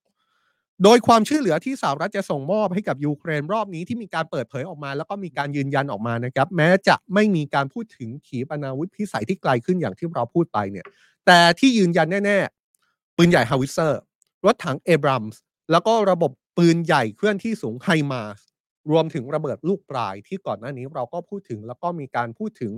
[0.85, 10.87] โดยความช่วยเหลือที่สหรัฐจะส่งมอบให้กับยูเครนรอบนี้ที่มีการเปิดเผยออกมา แล้วก็มีการยืนยันออกมานะครับ แม้จะไม่มีการพูดถึงขีปนาวุธพิสัยที่ไกลขึ้นอย่างที่เราพูดไปเนี่ย
[11.27, 12.39] แต่ที่ยืนยันแน่
[12.79, 14.01] ๆ ปืนใหญ่ฮาวิเซอร์
[14.45, 18.41] รถถังเอบรัมส์แล้วก็ระบบปืนใหญ่เคลื่อนที่สูงไฮมาส
[18.91, 22.73] รวมถึงระเบิดลูกปลายที่ก่อนหน้านี้เราก็พูดถึงแล้วก็มีการพูดถึง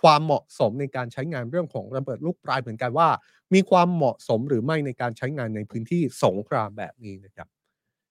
[0.00, 3.08] ความเหมาะสมในการใช้งานเรื่องของระเบิดลูกปลายเหมือนกันว่า
[3.54, 7.48] มีความเหมาะสมหรือไม่ในการใช้งานในพื้นที่สงครามแบบนี้นะครับ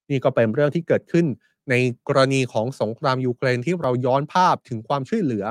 [0.10, 1.26] นี่ก็เป็นเรื่องที่เกิดขึ้น
[1.70, 1.76] ใน
[2.08, 5.46] กรณีของสงครามยูเครนที่เราย้อนภาพถึงความช่วยเหลือ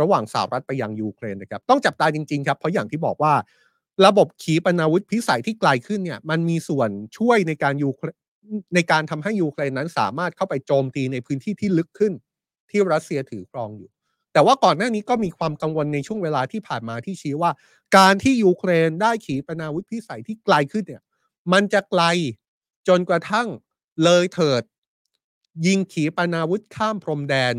[0.00, 3.34] ระหว่างสหรัฐไปยังยูเครนนะครับ ต้องจับตาจริงๆครับเพราะอย่างที่บอกว่า
[4.06, 7.90] ระบบขีปนาวุธพิสัยที่ไกลขึ้นเนี่ยมันมีส่วนช่วยในการยู
[8.74, 12.12] ในการทำให้ยูเครนนั้นสามารถเข้าไปโจมตีในพื้นที่ที่ลึกขึ้น
[12.70, 13.90] ที่รัสเซียถือครองอยู่
[14.32, 17.50] แต่ว่าก่อนหน้านี้ก็มีความกังวลในช่วงเวลาที่ผ่านมาที่ชี้ว่า
[17.96, 21.02] การที่ยูเครนได้ขีปนาวุธพิสัยที่ไกลขึ้นเนี่ย
[21.52, 22.02] มันจะไกล
[22.88, 23.48] จนกระทั่ง
[24.04, 24.62] เลยเถิด
[25.66, 27.54] ยิงขีปนาวุธข้ามพรมแดน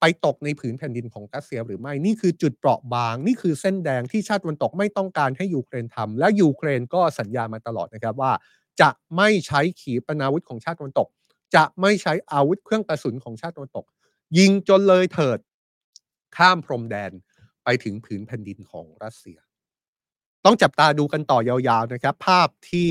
[0.00, 8.32] ไปตกในผืนแผ่นดินของรัสเซียหรือไม่ นี่คือจุดเปราะบาง นี่คือเส้นแดงที่ชาติวันตกไม่ต้องการให้ยูเครนทำและยูเครนก็สัญญามาตลอดนะครับว่า
[8.80, 11.08] จะไม่ใช้ขีปนาวุธของชาติวันตก
[11.54, 13.86] จะไม่ใช้อาวุธเครื่องกระสุนของชาติตะวันตก
[14.38, 15.38] ยิงจนเลยเถิด
[16.36, 17.12] ข้ามพรมแดน
[17.64, 19.38] ไปถึงผืนแผ่นดินของรัสเซีย
[20.44, 22.88] ต้องจับตาดูกันต่อยาวๆนะครับ ภาพที่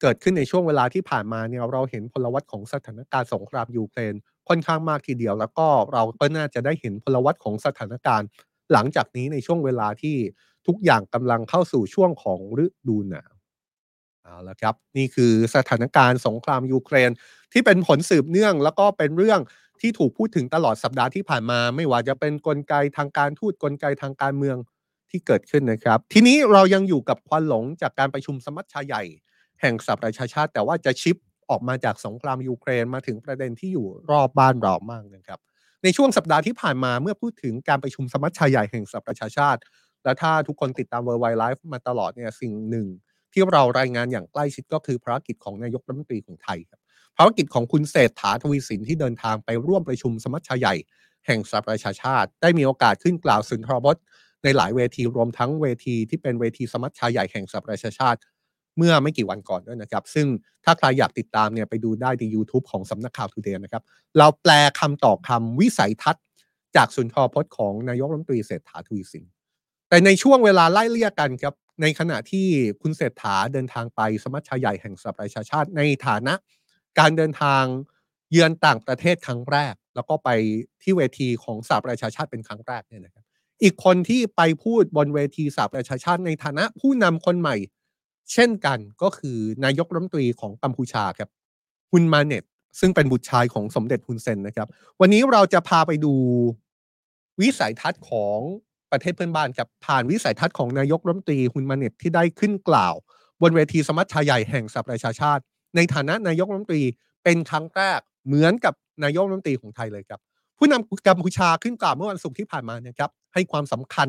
[0.00, 4.14] เกิดขึ้นในช่วงเวลาที่ผ่านมาเนี่ยเราเห็นพลวัตของสถานการณ์สงครามยูเครน
[4.48, 8.28] ค่อนข้างมากทีเดียว แล้วก็เราก็น่าจะได้เห็นพลวัตของสถานการณ์
[8.72, 10.16] หลังจากนี้ในช่วงเวลาที่
[10.66, 13.32] ทุกอย่างกำลังเข้าสู่ช่วงของฤดูหนาว
[14.28, 17.10] เอาละครับ นี่คือสถานการณ์สงครามยูเครน
[17.52, 19.40] ที่เป็นผลสืบเนื่อง แล้วก็เป็นเรื่อง
[19.80, 24.56] ที่ถูกพูดถึงตลอดสัปดาห์ที่ผ่านมา ไม่ว่าจะเป็นนกลไกทางการทูตกลไกทางการเมือง
[25.10, 29.02] ที่เกิดขึ้นนะครับ ทีนี้เรายังอยู่กับควันหลงจากการประชุมสมัชชาใหญ่
[29.60, 31.16] แห่งสหประชาชาติ แต่ว่าจะชิป
[31.50, 35.38] ออกมาจากสงครามยูเครนมาถึงประเด็นที่อยู่รอบบ้านเรามากนะครับ
[35.82, 39.60] ในช่วงสัปดาห์ที่ผ่านมาเมื่อพูดถึงการประชุมสมัชชาใหญ่แห่งสหประชาชาติ
[40.04, 42.86] และถ้าทุกคนติดตาม World Wide Life มาตลอดเนี่ยสิ่งหนึ่ง
[43.32, 46.80] ที่เรารายงานอย่างใกล้ชิดก็คือภารกิจของนายกรัฐมนตรีของไทยครับ
[47.16, 50.74] ภารกิจของคุณเศรษฐาทวีสินที่เดินทางไปร่วมประชุมสมัชชาใหญ่
[51.26, 54.02] แห่งสหประชาชาติ ได้มีโอกาสขึ้นกล่าวสุนทรพจน์
[54.44, 58.18] ในหลายเวทีรวมทั้งเวทีที่เป็นเวทีสมัชชาใหญ่แห่งสหประชาชาติ
[58.76, 60.26] เมื่อไม่กี่วันก่อนด้วยนะครับ ซึ่ง
[60.64, 63.82] ถ้าใครอยากติดตามเนี่ยไปดูได้ใน YouTube ของสำนักข่าวทูเดย์นะครับ
[64.18, 66.24] เราแปลคำต่อคำวิสัยทัศน์
[66.76, 69.24] จากสุนทรพจน์ของนายกรัฐมนตรีเศรษฐาทวีสิน
[69.88, 72.46] แต่ในช่วงเวลาไล่เลี่ยกันครับ ในขณะที่
[72.82, 76.34] คุณเศรษฐาเดินทางไปสมัชชาใหญ่แห่งสหประชาชาติ ในฐานะ
[76.98, 77.62] การเดินทาง
[78.30, 80.28] เยือนต่างประเทศครั้งแรก แล้วก็ไป
[80.82, 83.24] ที่เวทีของสหประชาชาติเป็นครั้งแรกเนี่ยนะครับ
[83.62, 87.56] อีกคนที่ไปพูดบนเวทีสหประชาชาติในฐานะผู้นำคนใหม่
[88.32, 91.28] เช่นกันก็คือนายกรัฐมนตรีของกัมพูชาครับ
[91.92, 92.44] ฮุนมาเน็ต
[92.80, 94.68] ซึ่งเป็นบุตรชายของสมเด็จฮุนเซนนะครับ
[95.00, 96.14] วันนี้เราจะพาไปดู
[97.40, 98.38] วิสัยทัศน์ของ
[98.92, 102.94] ประเทศเพื่อนบ้านครับผ่านวิสัยทัศน์ของนายกรัฐมนตรีฮุนมาเน็ตที่ได้ขึ้นกล่าว
[103.42, 105.42] บนเวทีสมัชชาใหญ่แห่งสหประชาชาติ
[105.76, 106.84] ในฐานะนายกรัฐมนตรี
[107.24, 108.74] เป็นครั้งแรกเหมือนกับ
[109.04, 110.20] นายกรัฐมนตรีของไทยเลยครับ
[110.58, 114.08] ผู้นำกัมพูชาขึ้นกล่าวเมื่อวันศุกร์ที่ผ่านมานะครับให้ความสำคัญ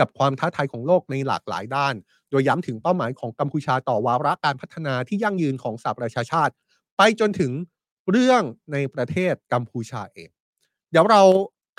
[0.00, 1.94] กับความท้าทายของโลกในหลากหลายด้าน
[2.30, 6.52] โดยย้ำถึงเป้าหมายของกัมพูชาต่อวาระการพัฒนาที่ยั่งยืนของสหประชาชาติ
[6.96, 7.52] ไปจนถึง
[8.10, 10.30] เรื่องในประเทศกัมพูชาเอง
[10.90, 11.22] เดี๋ยวเรา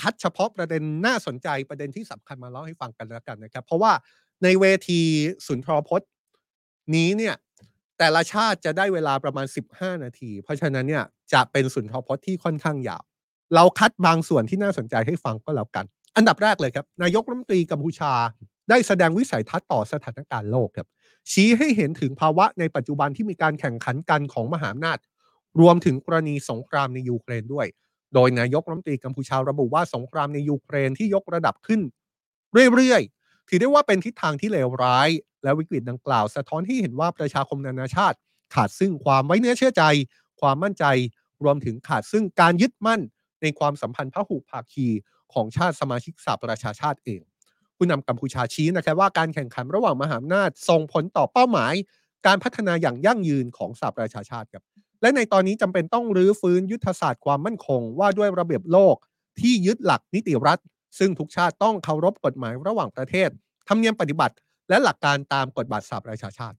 [0.01, 3.91] คัดเฉพาะประเด็นน่าสนใจประเด็นที่สำคัญมาเล่าให้ฟังกันแล้วกันนะครับ เพราะว่า
[4.43, 5.01] ในเวที
[5.47, 6.10] สุนทรพจน์
[6.95, 7.36] นี้เนี่ย
[7.97, 11.03] แต่ละชาติจะได้เวลาประมาณ 15 นาที เพราะฉะนั้นเนี่ย
[11.34, 13.03] จะเป็นสุนทรพจน์ที่ค่อนข้างยาว
[13.55, 18.13] เราคัดบางส่วนที่น่าสนใจให้ฟังก็แล้วกัน อันดับแรกเลยครับ นายกรัฐมนตรีกัมพูชา
[18.69, 20.88] ได้แสดงวิสัยทัศน์ต่อสถานการณ์โลกครับ
[21.31, 24.97] ชี้ให้เห็นถึงภาวะในปัจจุบันที่มีการแข่งขันกันของมหาอำนาจ
[25.62, 27.67] รวมถึงกรณีสงครามในยูเครนด้วย
[28.13, 31.81] โดยนายกรัฐมนตรีกัมพูชาระบุว่าสงครามในยูเครนที่ยกระดับขึ้น
[32.75, 35.09] เรื่อยๆ ถือได้ว่าเป็นทิศทางที่เลวร้าย
[35.43, 38.17] และวิกฤตดังกล่าว สะท้อนให้เห็นว่าประชาคมนานาชาติ
[38.55, 39.83] ขาดซึ่งความไว้เนื้อเชื่อใจ
[40.41, 40.85] ความมั่นใจ
[41.43, 43.01] รวมถึงขาดซึ่งการยึดมั่น
[43.41, 44.87] ในความสัมพันธ์พหุภาคี
[45.33, 47.21] ของชาติสมาชิกสหประชาชาติเอง
[47.77, 51.73] ผู้นำกัมพูชาชี้นะครับว่าการแข่งขันระหว่างมหาอำนาจส่งผลต่อเป้าหมาย
[52.25, 54.63] การพัฒนาอย่างยั่งยืนของสหประชาชาติครับ
[55.05, 58.95] และในตอนนี้จำเป็นต้องรื้อฟื้นยุทธศาสตร์ความมั่นคงว่าด้วยระเบียบโลก
[59.39, 60.59] ที่ยึดหลักนิติรัฐ
[60.99, 63.29] ซึ่งทุกชาติต้องเคารพกฎหมายระหว่างประเทศ
[63.67, 64.35] ทำเนียมปฏิบัติ
[64.69, 66.57] และหลักการตามกฎบัตรสหประชาชาติ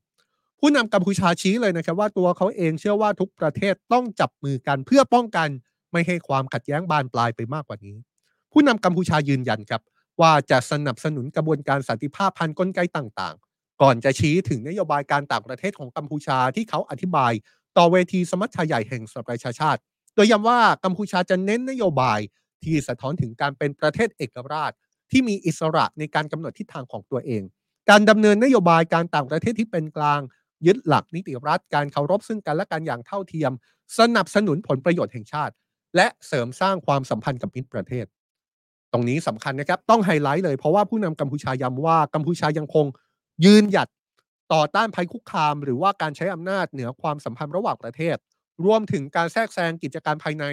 [0.61, 5.49] ผู้นำกัมพูชาชี้เลยนะครับว่าตัวเขาเองเชื่อว่าทุกประเทศต้องจับมือกันเพื่อป้องกัน
[5.93, 7.97] ไม่ให้ความขัดแย้งบานปลายไปมากกว่านี้
[8.53, 9.83] ผู้นำกัมพูชายืนยันครับ
[10.21, 17.33] ว่าจะสนับสนุนกระบวนการสันติภาพพันกลไกต่างๆ ก่อนจะชี้ถึงนโยบายการต่างประเทศของกัมพูชาที่เขาอธิบาย
[17.77, 19.81] ต่อเวทีสมัชชาใหญ่แห่งสหประชาชาติ
[20.15, 22.21] โดยย้ำว่ากัมพูชาจะเน้นนโยบาย
[22.63, 24.73] ที่สะท้อนถึงการเป็นประเทศเอกราช
[25.11, 27.43] ที่มีอิสระในการกำหนดทิศทางของตัวเอง
[27.91, 30.21] การดำเนินนโยบายการต่างประเทศที่เป็นกลาง
[30.67, 33.53] ยึดหลักนิติรัฐการเคารพซึ่งกันและกันอย่างเท่าเทียม
[33.99, 35.53] สนับสนุนผลประโยชน์แห่งชาติ
[35.97, 38.07] และเสริมสร้างความสัมพันธ์กับมิตรประเทศ
[38.93, 42.87] ตรงนี้สำคัญนะครับต้องไฮไลท์เลยเพราะว่าผู้นำกัมพูชาย้ำว่ากัมพูชายังคง
[43.45, 43.89] ยืนหยัด
[44.53, 48.17] ต่อต้านภัยคุกคาม หรือว่าการใช้อำนาจเหนือความสัมพันธ์ระหว่างประเทศ
[48.65, 50.45] รวมถึงการแทรกแซงกิจการภายใน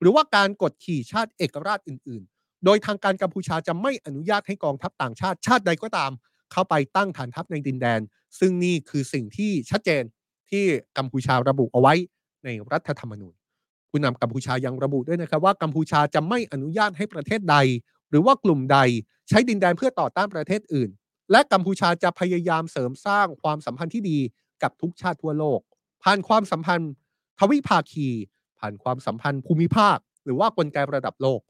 [0.00, 6.12] หรือว่าการกดขี่ชาติเอกราชอื่น ๆ โดยทางการกัมพูชาจะไม่อนุญาตให้กองทัพต่างชาติชาติใดก็ตาม
[6.52, 8.00] เข้าไปตั้งฐานทัพในดินแดน
[8.38, 10.02] ซึ่งนี่คือสิ่งที่ชัดเจน
[10.50, 10.64] ที่
[10.98, 11.94] กัมพูชาระบุเอาไว้
[12.44, 13.34] ในรัฐธรรมนูญ
[13.90, 17.56] ผู้นำกัมพูชายังระบุด้วยนะครับว่ากัมพูชาจะไม่อนุญาตให้ประเทศใด
[18.10, 18.78] หรือว่ากลุ่มใด
[19.28, 20.90] ใช้ดินแดนเพื่อต่อต้านประเทศอื่น
[21.32, 24.18] และกัมพูชาจะพยายามเสริมสร้างความสัมพันธ์ที่ดี
[24.62, 25.60] กับทุกชาติทั่วโลก
[26.02, 26.92] ผ่านความสัมพันธ์
[27.38, 28.08] ทวิภาคี
[28.58, 31.40] ผ่านความสัมพันธ์ภูมิภาค หรือว่ากลไกระดับโลก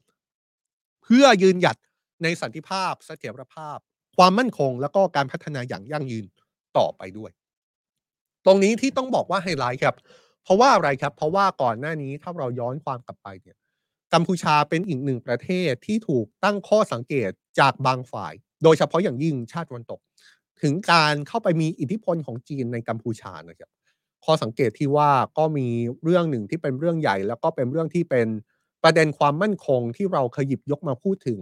[1.03, 1.77] เพื่อยืนหยัด
[2.23, 3.77] ในสันติภาพ เสถียรภาพ
[4.17, 6.25] ความมั่นคง แล้วก็การพัฒนาอย่างยั่งยืน
[6.77, 7.31] ต่อไปด้วย
[8.45, 9.95] ตรงนี้ที่ต้องบอกว่าไฮไลท์ครับ
[10.43, 13.57] เพราะว่าอะไรครับ เพราะว่าก่อนหน้านี้ถ้าเราย้อนความกลับไปเนี่ย
[14.13, 18.33] กัมพูชาเป็นอีกหนึ่งประเทศที่ถูกตั้งข้อสังเกตจากบางฝ่าย
[18.63, 19.99] โดยเฉพาะอย่างยิ่งชาติตะวันตก
[20.61, 23.69] ถึงการเข้าไปมีอิทธิพลของจีนในกัมพูชานะครับ
[24.25, 25.67] ข้อสังเกตที่ว่าก็มี
[26.03, 28.27] เรื่องหนึ่งที่เป็นเรื่องใหญ่ แล้วก็เป็นเรื่องที่เป็น
[28.83, 31.39] ประเด็นความมั่นคงที่เราเคยหยิบยกมาพูดถึง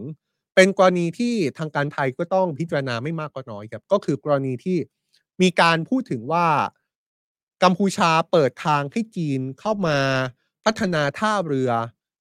[0.56, 4.78] เป็นกรณีที่ทางการไทยก็ต้องพิจารณาไม่มากก็น้อยครับก็คือกรณีที่
[5.42, 6.48] มีการพูดถึงว่า
[7.64, 9.98] กัมพูชาเปิดทางให้จีนเข้ามา
[10.66, 11.70] พัฒนาท่าเรือ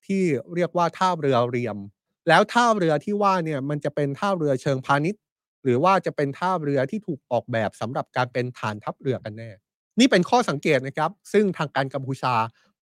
[0.05, 0.21] ที่
[0.53, 1.77] เรียกว่าท่าเรือเรียม
[2.27, 5.21] แล้วท่าเรือที่ว่าเนี่ยมันจะเป็นท่าเรือเชิงพาณิชย์
[5.63, 9.49] หรือว่าจะเป็นท่าเรือที่ถูกออกแบบสำหรับการเป็นฐานทัพเรือกันแน่
[9.99, 12.33] นี่เป็นข้อสังเกตนะครับ ซึ่งทางการกัมพูชา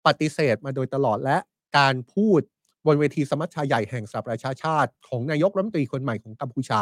[0.05, 1.37] ปฏิเสธมาโดยตลอดและ
[1.77, 2.41] การพูด
[2.85, 6.81] บนเวทีสมัชชาใหญ่แห่งสหประชาชาติ ของนายกรัฐมนตรีคนใหม่ของกัมพูชา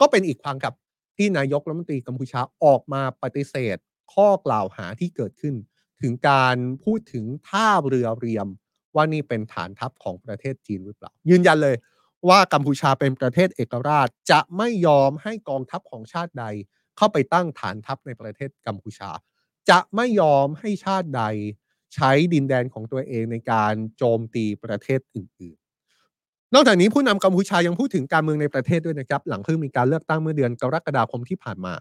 [0.00, 0.72] ก็เป็นอีกครั้งกับ
[1.16, 3.76] ที่นายกรัฐมนตรีกัมพูชาออกมาปฏิเสธ
[4.14, 5.54] ข้อกล่าวหาที่เกิดขึ้น
[6.02, 8.48] ถึงการพูดถึงท่าเรือเรียม
[8.94, 11.76] ว่านี่เป็นฐานทัพของประเทศจีนหรือเปล่า ยืนยันเลย
[12.28, 16.44] ว่ากัมพูชาเป็นประเทศเอกราช จะไม่ยอมให้กองทัพของชาติใด
[16.96, 19.10] เข้าไปตั้งฐานทัพในประเทศกัมพูชา
[19.70, 21.22] จะไม่ยอมให้ชาติใด
[21.94, 31.74] ใช้ดินแดนของตัวเองในการโจมตีประเทศอื่นๆนอกจากนี้ผู้นำกัมพูชายังพูดถึงการเมืองในประเทศด้วยนะครับ หลังเพิ่งมีการเลือกตั้งเมื่อเดือนกรกฎาคมที่ผ่านมา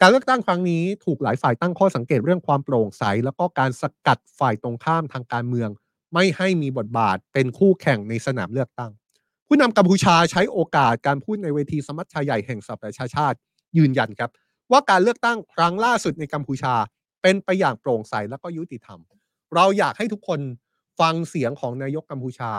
[0.00, 5.68] การเลือกตั้งครั้งนี้ถูกหลายฝ่ายตั้งข้อสังเกตเรื่องความโปร่งใส แล้วก็การสกัดฝ่ายตรงข้ามทางการเมือง
[6.14, 8.92] ไม่ให้มีบทบาทเป็นคู่แข่งในสนามเลือกตั้ง
[9.46, 13.36] ผู้นำกัมพูชาใช้โอกาสการพูดในเวทีสมัชชาใหญ่แห่งสหประชาชาติ
[13.78, 14.30] ยืนยันครับ
[14.72, 16.74] ว่าการเลือกตั้งครั้งล่าสุดในกัมพูชา
[17.22, 18.98] เป็นไปอย่างโปร่งใสและก็ยุติธรรม
[19.54, 20.40] เราอยากให้ทุกคน
[21.00, 22.50] ฟังเสียงของนายกกัมพูชา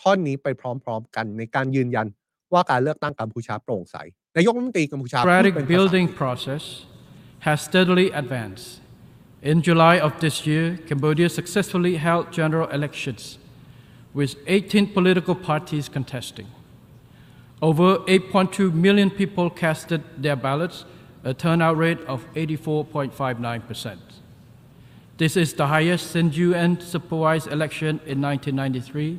[0.00, 2.06] ท่อนนี้ไปพร้อมๆกันในการยืนยัน
[2.52, 3.96] ว่าการเลือกตั้งกัมพูชาโปร่งใส
[4.36, 6.62] นายกรัฐมนตรีกัมพูชาพูด democratic เป็นภาษา building process
[7.46, 8.68] has steadily advanced.
[9.42, 13.38] In July of this year, Cambodia successfully held general elections
[14.12, 16.46] with 18 political parties contesting.
[17.62, 20.84] Over 8.2 million people casted their ballots,
[21.24, 23.98] a turnout rate of 84.59%.
[25.16, 29.18] This is the highest since UN supervised election in 1993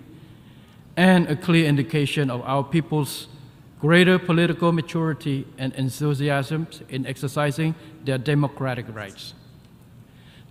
[0.98, 3.28] and a clear indication of our people's
[3.80, 9.34] greater political maturity and enthusiasm in exercising their democratic rights.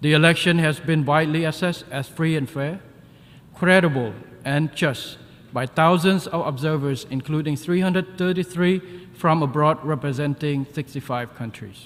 [0.02, 2.80] The election has been widely assessed as free and fair,
[3.60, 5.17] credible, and just
[5.54, 8.82] by thousands of observers, including 333
[9.13, 11.80] from abroad representing 65 countries.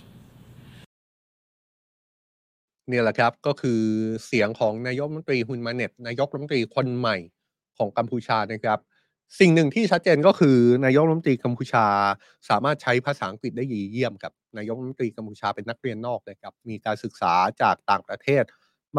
[2.89, 3.81] เนี่ยแหละครับก็คือ
[4.25, 7.17] เสียงของนายกรัฐมนตรีฮุนมาเน็ตนายกรัฐมนตรีคนใหม่
[7.77, 8.79] ของกัมพูชานะครับ
[9.38, 11.86] สิ่งหนึ่งที่ชัดเจนก็คือนายกรัฐมนตรีกัมพูชา
[12.48, 18.44] สามารถใช้ภาษาอังกฤษได้ดีเยี่ยมกับนายกรัฐมนตรีกัมพูชาเป็นนักเรียนนอกนะครับมีการศึกษาจากต่างประเทศ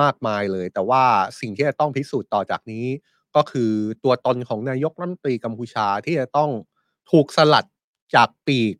[0.01, 1.03] มากมายเลย แต่ว่า
[1.39, 2.85] สิ่งที่จะต้องพิสูจน์ต่อจากนี้
[3.35, 3.71] ก็คือ
[4.03, 6.49] ตัวตนของนายกรัฐมนตรีกัมพูชาที่จะต้อง
[7.11, 7.65] ถูกสลัด
[8.15, 8.75] จากปีก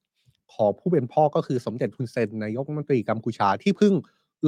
[0.56, 3.94] ของผู้เป็นพ่อก็คือสมเด็จฮุนเซนนายกรัฐมนตรีกัมพูชาที่เพิ่ง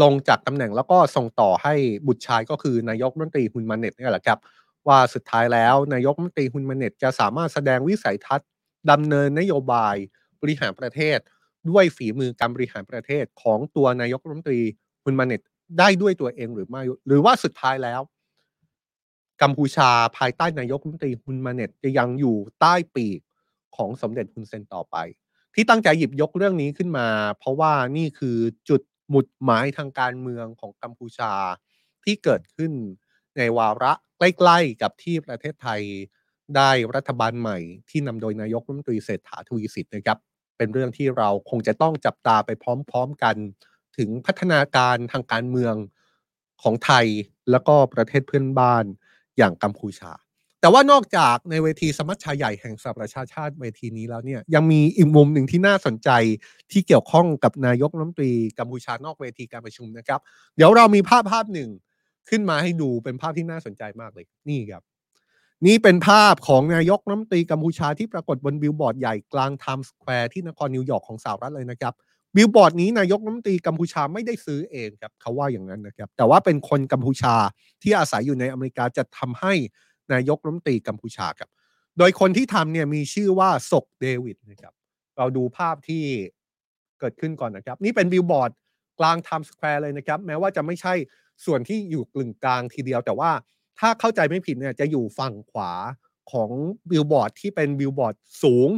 [0.02, 1.74] ลงจากตำแหน่งแล้วก็ส่งต่อให้
[2.08, 4.40] บุตรชายก็คือนายกรัฐมนตรีฮุนมาเน็ตนี่แหละครับ
[4.88, 8.48] ว่าสุดท้ายแล้วนายกมนตรีฮุนมาเน็ตจะสามารถแสดงวิสัยทัศน์
[8.92, 9.96] ดำเนินนโยบาย
[10.42, 11.18] บริหารประเทศ
[11.70, 14.62] ด้วยฝีมือการบริหารประเทศของตัวนายกรัฐมนตรี
[15.04, 15.42] ฮุนมาเน็ต
[15.80, 18.02] ได้ด้วยตัวเองหรือไม่หรือว่าสุดท้ายแล้ว
[19.42, 23.20] กัมพูชาภายใต้นายกรัฐมนตรีฮุนมาเน็ตจะยังอยู่ใต้ปีก
[23.76, 24.96] ของสมเด็จฮุนเซนต่อไป
[25.56, 27.08] ที่ตั้งใจหยิบยกเรื่องนี้ขึ้นมา
[27.40, 28.38] เพราะว่านี่คือ
[28.70, 31.34] จุดหมุดหมายทางการเมืองของกัมพูชา
[32.04, 32.72] ที่เกิดขึ้น
[33.40, 35.82] ในวาระใกล้ๆกับที่ประเทศไทย
[36.56, 37.58] ได้รัฐบาลใหม่
[37.90, 40.18] ที่นำโดยนายกรัฐมนตรีเศรษฐาทวีสิทธิ์นะครับ
[40.58, 42.50] เป็นเรื่องที่เราคงจะต้องจับตาไป
[42.90, 43.36] พร้อมๆกัน
[43.98, 45.76] ถึงพัฒนาการทางการเมือง
[46.64, 47.06] ของไทย
[47.52, 48.84] แล้วก็ประเทศเพื่อนบ้าน
[49.38, 50.12] อย่างกัมพูชา
[50.62, 56.10] แต่ว่านอกจากในเวทีสมัชชาใหญ่แห่งสหประชาชาติเวทีนี้แล้วเนี่ยยังมีอีกมุมหนึ่งที่น่าสนใจ
[56.72, 60.20] ที่เกี่ยวข้องกับนายกรัฐมนตรีกัมพูชานอกเวทีการประชุมนะครับ
[60.56, 61.70] เดี๋ยวเรามีภาพภาพหนึ่ง
[62.30, 64.84] ขึ้นมาให้ดูเป็นภาพที่น่าสนใจมากเลย นี่ครับ
[65.66, 71.94] นี่เป็นภาพของนายกรัฐมนตรีกัมพูชาที่ปรากฏบนบิลบอร์ดใหญ่กลางไทม์สแควร์ที่นครนิวยอร์กของสหรัฐเลยนะครับ
[72.36, 77.36] บิลบอร์ดนี้นายกรัฐมนตรีกัมพูชาไม่ได้ซื้อเองครับเขาว่าอย่างนั้นนะครับ แต่ว่าเป็นคนกัมพูชา
[77.84, 79.54] ที่อาศัยอยู่ในอเมริกาจัดทำให้
[80.14, 81.50] นายกรัฐมนตรีกัมพูชาครับ
[81.98, 84.74] โดยคนที่ทำเนี่ยมีชื่อว่าซกเดวิดนะครับ
[85.18, 86.04] เราดูภาพที่
[87.00, 88.52] เกิดขึ้นก่อนนะครับ นี่เป็นบิลบอร์ด
[89.00, 90.94] กลางไทม์สแควร์เลยนะครับ แม้ว่าจะไม่ใช่
[91.46, 93.32] ส่วนที่อยู่กึ่งกลางทีเดียว แต่ว่า
[93.80, 95.72] ถ้าเข้าใจไม่ผิดเนี่ยจะอยู่ฝั่งขวา
[96.32, 96.50] ของ
[96.90, 98.70] บิลบอร์ดที่เป็นบิลบอร์ดสูง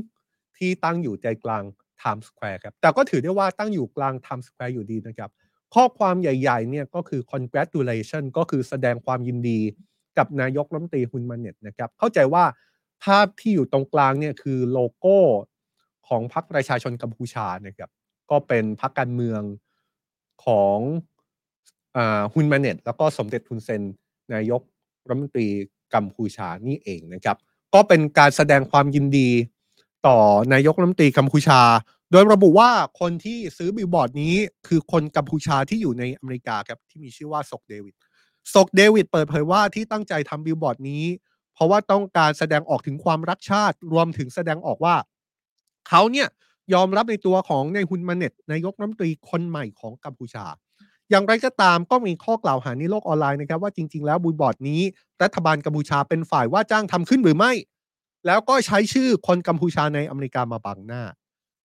[0.58, 1.64] ที่ตั้งอยู่ใจกลาง
[2.00, 5.30] ไทม์สแควร์ครับ แต่ก็ถือได้ว่าตั้งอยู่กลางไทม์สแควร์อยู่ดีนะครับ
[5.74, 9.60] ข้อความใหญ่ๆเนี่ยก็คือ congratulation ก็คือแสดงความยินดี
[10.18, 12.44] กับนายกรัฐมนตรีฮุนมาเน็ตนะครับ เข้าใจว่า
[13.04, 15.18] ภาพที่อยู่ตรงกลางเนี่ยคือโลโก้
[16.08, 17.90] ของพรรคประชาชนกัมพูชานะครับ
[18.32, 19.42] ก็เป็นพรรคการเมือง
[20.46, 20.78] ของ
[22.34, 23.82] ฮุนมาเน็ตแล้วก็สมเด็จทุนเซน
[24.34, 24.62] นายก
[25.08, 25.48] รัฐมนตรี
[25.94, 27.38] กัมพูชานี่เองนะครับ
[27.74, 29.30] ก็เป็นการแสดงความยินดี
[30.08, 30.18] ต่อ
[30.54, 31.62] นายกรัฐมนตรีกัมพูชา
[32.12, 34.36] โดยระบุว่าคนที่ซื้อบิลบอร์ดนี้
[34.68, 37.96] คือคนกัมพูชาที่อยู่ในอเมริกาครับที่มีชื่อว่าซกเดวิด
[38.54, 41.04] ซกเดวิดเปิดเผยว่าที่ตั้งใจทำบิลบอร์ดนี้
[41.54, 44.96] เพราะว่าต้องการแสดงออกถึงความรักชาติ รวมถึงแสดงออกว่า
[45.90, 46.28] เขาเนี่ย
[46.74, 50.46] ยอมรับในตัวของนายฮุนมาเน็ตนายกรัฐมนตรีคนใหม่ของกัมพูชา
[51.10, 54.82] อย่างไรก็ตามก็มีข้อกล่าวหาในโลกออนไลน์นะครับว่าจริง ๆ แล้วบิลบอร์ดนี้
[55.24, 57.52] รัฐบาลกัมพูชาเป็นฝ่ายว่าจ้างทำขึ้นหรือไม่
[58.26, 61.04] แล้วก็ใช้ชื่อคนกัมพูชาในอเมริกามาบังหน้า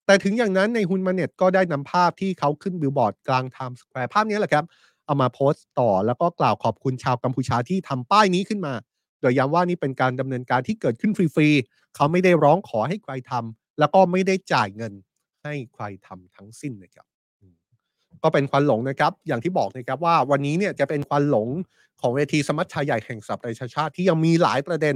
[0.05, 4.65] แต่ถึงอย่างนั้นในฮุนมาเน็ตก็ได้นำภาพที่เขาขึ้นบิลบอร์ดกลางไทม์สแควร์ภาพนี้แหละครับ
[5.05, 8.73] เอามาโพสต์ต่อแล้วก็กล่าวขอบคุณชาวกัมพูชาที่ทำป้ายนี้ขึ้นมา
[9.21, 14.93] โดยย้ำว่านี่เป็นการดำเนินการที่เกิดขึ้นฟรีๆเขาไม่ได้ร้องขอให้ใครทำแล้วก็ไม่ได้จ่ายเงิน
[15.43, 17.05] ให้ใครทำทั้งสิ้นนะครับ
[18.25, 21.47] ก็เป็นควันหลงนะครับ อย่างที่บอกนะครับว่าวันนี้เนี่ยจะเป็นควันหลง
[22.01, 24.95] ของเวทีสมัชชาใหญ่แห่งสหประชาชาติที่ยังมีหลายประเด็น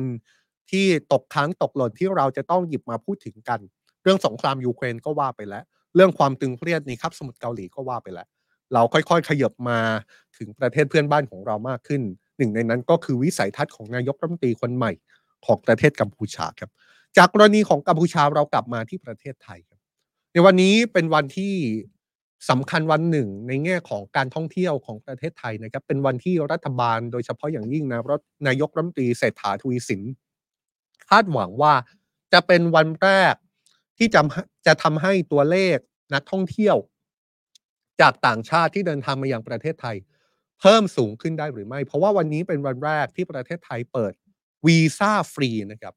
[0.72, 3.60] ที่ตกค้างตกหล่นที่เราจะต้องหยิบมาพูดถึงกัน
[4.04, 5.64] เรื่องสงครามยูเครนก็ว่าไปแล้ว
[5.96, 8.28] เรื่องความตึงเครียดในคับสมุทรเกาหลีก็ว่าไปแล้ว
[8.74, 9.80] เราค่อยๆ ขยับมา
[10.38, 12.02] ถึงประเทศเพื่อนบ้านของเรามากขึ้น
[12.38, 14.92] หนึ่งในนั้นก็คือวิสัยทัศน์ของนายกรัฐมนตรีคนใหม่
[15.46, 16.70] ของประเทศกัมพูชาครับ
[17.18, 19.80] จากกรณีของกัมพูชาเรากลับมาที่ประเทศไทยครับ
[20.34, 21.54] ในวันนี้เป็นวันที่
[22.50, 28.12] สำคัญวันหนึ่งในแง่ของการท่องเที่ยวของประเทศไทยนะครับ เป็นวันที่รัฐบาลโดยเฉพาะอย่างยิ่งนะร
[28.48, 30.02] นายกรัฐมนตรีเศรษฐาทวีสิน
[31.10, 31.74] คาดหวังว่า
[32.34, 33.36] จะเป็นวันแรก
[33.98, 34.22] ที่จะ
[34.66, 35.78] จะทำให้ตัวเลข
[36.14, 36.78] นักท่องเที่ยว
[38.02, 39.98] จากต่างชาติที่เดินทางมายังประเทศไทย
[40.60, 44.14] เพิ่มสูงขึ้นได้หรือไม่ เพราะว่าวันนี้เป็นวันแรกที่ประเทศไทยเปิด
[44.66, 45.94] วีซ่าฟรีนะครับ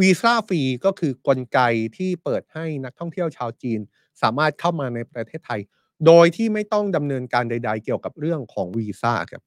[0.00, 1.60] วีซ่าฟรีก็คือกลไก
[1.96, 3.80] ที่เปิดให้นักท่องเที่ยวชาวจีน
[4.22, 5.60] สามารถเข้ามาในประเทศไทย
[6.06, 9.42] โดยที่ไม่ต้องดำเนินการใด ๆ เกี่ยวกับเรื่องของวีซ่าครับ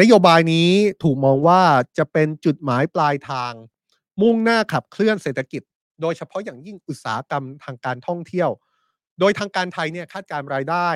[0.00, 0.70] นโยบายนี้
[1.02, 1.62] ถูกมองว่า
[1.98, 3.52] จะเป็นจุดหมายปลายทาง
[4.22, 5.62] มุ่งหน้าขับเคลื่อนเศรษฐกิจ
[6.02, 8.50] โดยเฉพาะอย่างยิ่งอุตสาหกรรมทางการท่องเที่ยว
[9.20, 10.88] โดยทางการไทยเนี่ยคาดการรายได้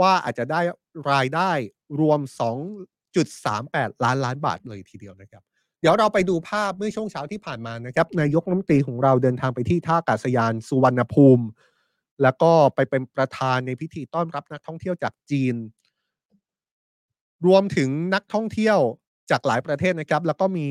[0.00, 0.60] ว่าอาจจะได้
[1.12, 1.50] รายได้
[2.00, 2.20] รวม
[2.92, 5.42] 2.38 ล้านล้านบาทเลยทีเดียวนะครับ
[5.80, 11.44] เดี๋ยวเราไปดูภาพเมื่อช่วงเช้าที่ผ่านมานะครับนายกรัฐมนตรีของเราเดินทางไปที่ท่าอากาศยานสุวรรณภูมิ
[12.22, 15.54] แล้วก็ไปเป็นประธานในพิธีต้อนรับนักท่องเที่ยวจากจีน
[17.46, 18.78] รวมถึงนักท่องเที่ยว
[19.30, 20.68] จากหลายประเทศนะครับ แล้วก็มี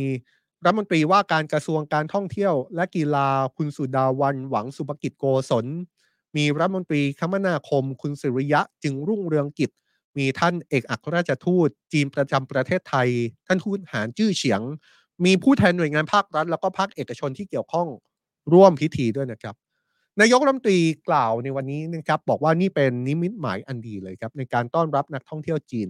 [0.63, 3.27] รัฐมนตรีว่าการกระทรวงการท่องเที่ยว และกีฬา
[3.58, 5.65] คุณสุดาวันหวังสุภกิจโกศล
[6.38, 9.71] มีรัฐมนตรีคมนาคม คุณสิริยะจึงรุ่งเรืองกิจ
[10.17, 13.10] มีท่านเอกอัครราชทูต จีนประจำประเทศไทย
[13.47, 14.62] ท่านทูตหานจื้อเฉียง
[15.25, 17.88] มีผู้แทนหน่วยงานภาครัฐ แล้วก็ภาคเอกชนที่เกี่ยวข้อง
[18.54, 19.56] ร่วมพิธีด้วยนะครับ
[20.19, 25.88] นายกรัฐมนตรีกล่าวในวันนี้นะครับบอกว่านี่เป็นนิมิตหมายอันดีเลยครับในการต้อนรับนักท่องเที่ยวจีน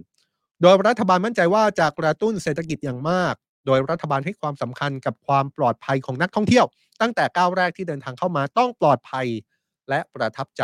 [0.62, 3.34] โดยรัฐบาลมั่นใจว่าจะกระตุ้นเศรษฐกิจอย่างมาก
[3.66, 6.66] โดยรัฐบาลให้ความสำคัญกับความปลอดภัยของนักท่องเที่ยว
[7.00, 9.26] ตั้งแต่ก้าวแรกที่เดินทางเข้ามาต้องปลอดภัย
[9.88, 10.62] และประทับใจ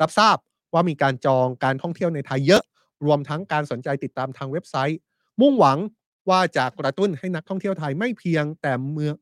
[0.00, 0.36] รับทราบ
[0.72, 2.62] ว่ามีการจองการท่องเที่ยวในไทยเยอะ
[3.04, 4.98] รวมทั้งการสนใจติดตามทางเว็บไซต์
[5.40, 5.78] มุ่งหวัง
[6.30, 9.14] ว่าจะกระตุ้นให้นักท่องเที่ยวไทยไม่เพียงแต่เมือง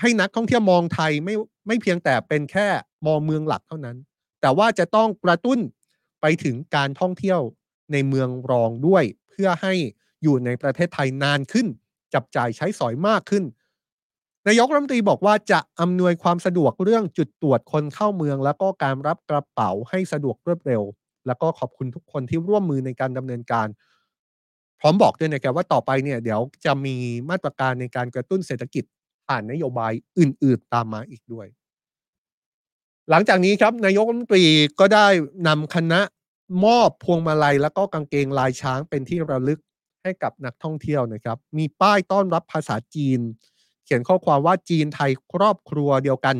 [0.00, 1.34] ให้นักท่องเที่ยวมองไทยไม่
[1.66, 2.68] ไม่เพียงแต่เป็นแค่
[3.06, 3.96] มองเมืองหลักเท่านั้น
[4.40, 5.58] แต่ว่าจะต้องกระตุ้น
[6.20, 7.40] ไปถึงการท่องเที่ยว
[7.92, 9.74] ในเมืองรองด้วย เพื่อให้
[10.22, 11.66] อยู่ในประเทศไทยนานขึ้น
[12.14, 13.44] จับจ่ายใช้สอยมากขึ้น
[14.48, 20.82] นายกรัฐมนตรีบอกว่าจะอำนวยความสะดวกเรื่องจุดตรวจคนเข้าเมือง แล้วก็การรับกระเป๋าให้สะดวกรวดเร็ว
[21.26, 23.68] แล้วก็ขอบคุณทุกคนที่ร่วมมือในการดำเนินการ
[24.80, 26.96] พร้อมบอกด้วยนะครับว่าต่อไปเนี่ยเดี๋ยวจะมี
[27.30, 28.84] มาตรการในการกระตุ้นเศรษฐกิจ
[29.26, 31.46] ผ่านนโยบายอื่น ๆ ตามมาอีกด้วย
[33.10, 34.44] หลังจากนี้ครับนายกรัฐมนตรี
[34.80, 35.06] ก็ได้
[35.48, 36.00] นำคณะ
[36.64, 39.60] มอบพวงมาลัยแล้วก็กางเกงลายช้างเป็นที่ระลึก
[40.02, 43.20] ให้กับนักท่องเที่ยวนะครับ มีป้ายต้อนรับภาษาจีน
[43.84, 46.36] เขียนข้อความว่าจีนไทยครอบครัวเดียวกัน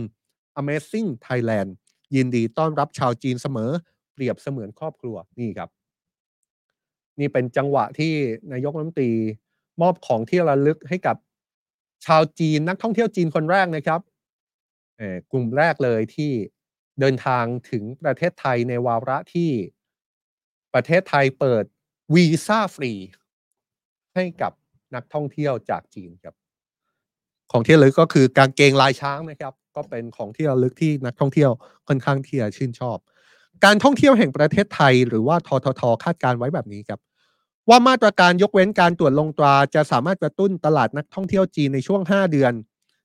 [0.61, 1.71] Amazing Thailand
[2.15, 3.71] ยินดีต้อนรับชาวจีนเสมอ
[4.13, 5.71] เปรียบเสมือนครอบครัวนี่ครับ
[7.21, 8.13] นี่เป็นจังหวะที่
[8.53, 9.13] นายกรัฐมนตรี
[9.81, 11.17] มอบของที่ระลึกให้กับ
[12.07, 14.01] ชาวจีนนักท่องเที่ยวจีนคนแรกนะครับ
[15.31, 16.33] กลุ่มแรกเลยที่
[17.01, 19.51] เดินทางถึงประเทศไทยในวาระที่
[20.75, 21.65] ประเทศไทยเปิด
[22.15, 22.93] วีซ่าฟรี
[24.15, 24.53] ให้กับ
[24.95, 26.35] นักท่องเที่ยวจากจีนครับ
[27.53, 31.51] ของที่ระลึกก็คือกางเกงลายช้างนะครับ ก็เป็นของที่ระลึกที่นักท่องเที่ยว
[31.89, 32.99] ค่อนข้างที่จะชื่นชอบ
[33.65, 37.01] การท่องเที่ยวแห่งประเทศไทย หรือว่าทททคาดการไว้แบบนี้ครับ
[37.69, 42.53] ว่ามาตรการยกเว้นการตรวจลงตราจะสามารถกระตุ้นตลาดนักท่องเที่ยวจีนในช่วง 5 เดือน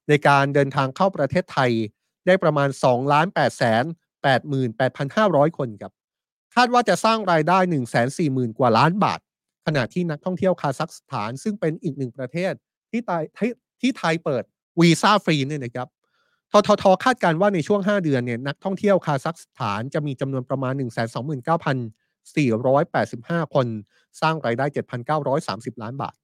[0.09, 1.71] ในการเดินทางเข้าประเทศไทย
[2.27, 3.83] ได้ประมาณ2ล้าน8แสน
[4.71, 5.91] 88,500 คนครับ
[6.55, 7.57] คาดว่าจะสร้างรายได้
[8.09, 9.19] 140,000 กว่าล้านบาท
[9.65, 12.53] ขณะที่นักท่องเที่ยวคาซัคสถาน ซึ่งเป็นอีกหนึ่งประเทศ
[12.91, 13.23] ที่ไทย
[13.81, 14.43] ที่ไทยเปิด
[14.79, 15.87] วีซ่าฟรีเนี่ยนะครับ
[16.51, 20.73] ททท.คาดการณ์ว่าในช่วง 5 เดือนเนี่ยนักท่องเที่ยวคาซัคสถานจะมีจำนวนประมาณ
[21.93, 23.67] 129,485 คน
[24.21, 24.65] สร้างรายได้
[25.23, 26.15] 7,930 ล้านบาท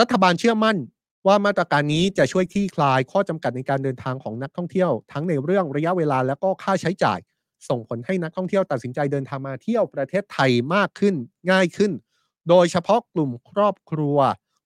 [0.00, 0.76] รัฐบาลเชื่อมั่น
[1.26, 7.18] ว่ามาตรการนี้จะช่วยคลี่คลายข้อจำกัดในการเดินทางของนักท่องเที่ยว ทั้งในเรื่องระยะเวลาและก็ค่าใช้จ่าย
[7.68, 11.14] ส่งผลให้นักท่องเที่ยวตัดสินใจเดินทางมาเที่ยวประเทศไทยมากขึ้น
[11.50, 11.92] ง่ายขึ้น
[12.48, 14.16] โดยเฉพาะกลุ่มครอบครัว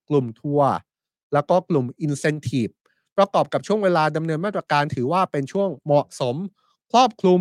[0.08, 0.70] กลุ่มทัวร์
[1.32, 2.72] แล้วก็กลุ่ม incentive
[3.16, 6.36] ประกอบกับช่วงเวลาดำเนินมาตรการถือว่าเป็นช่วงเหมาะสม
[6.92, 7.40] ครอบคลุม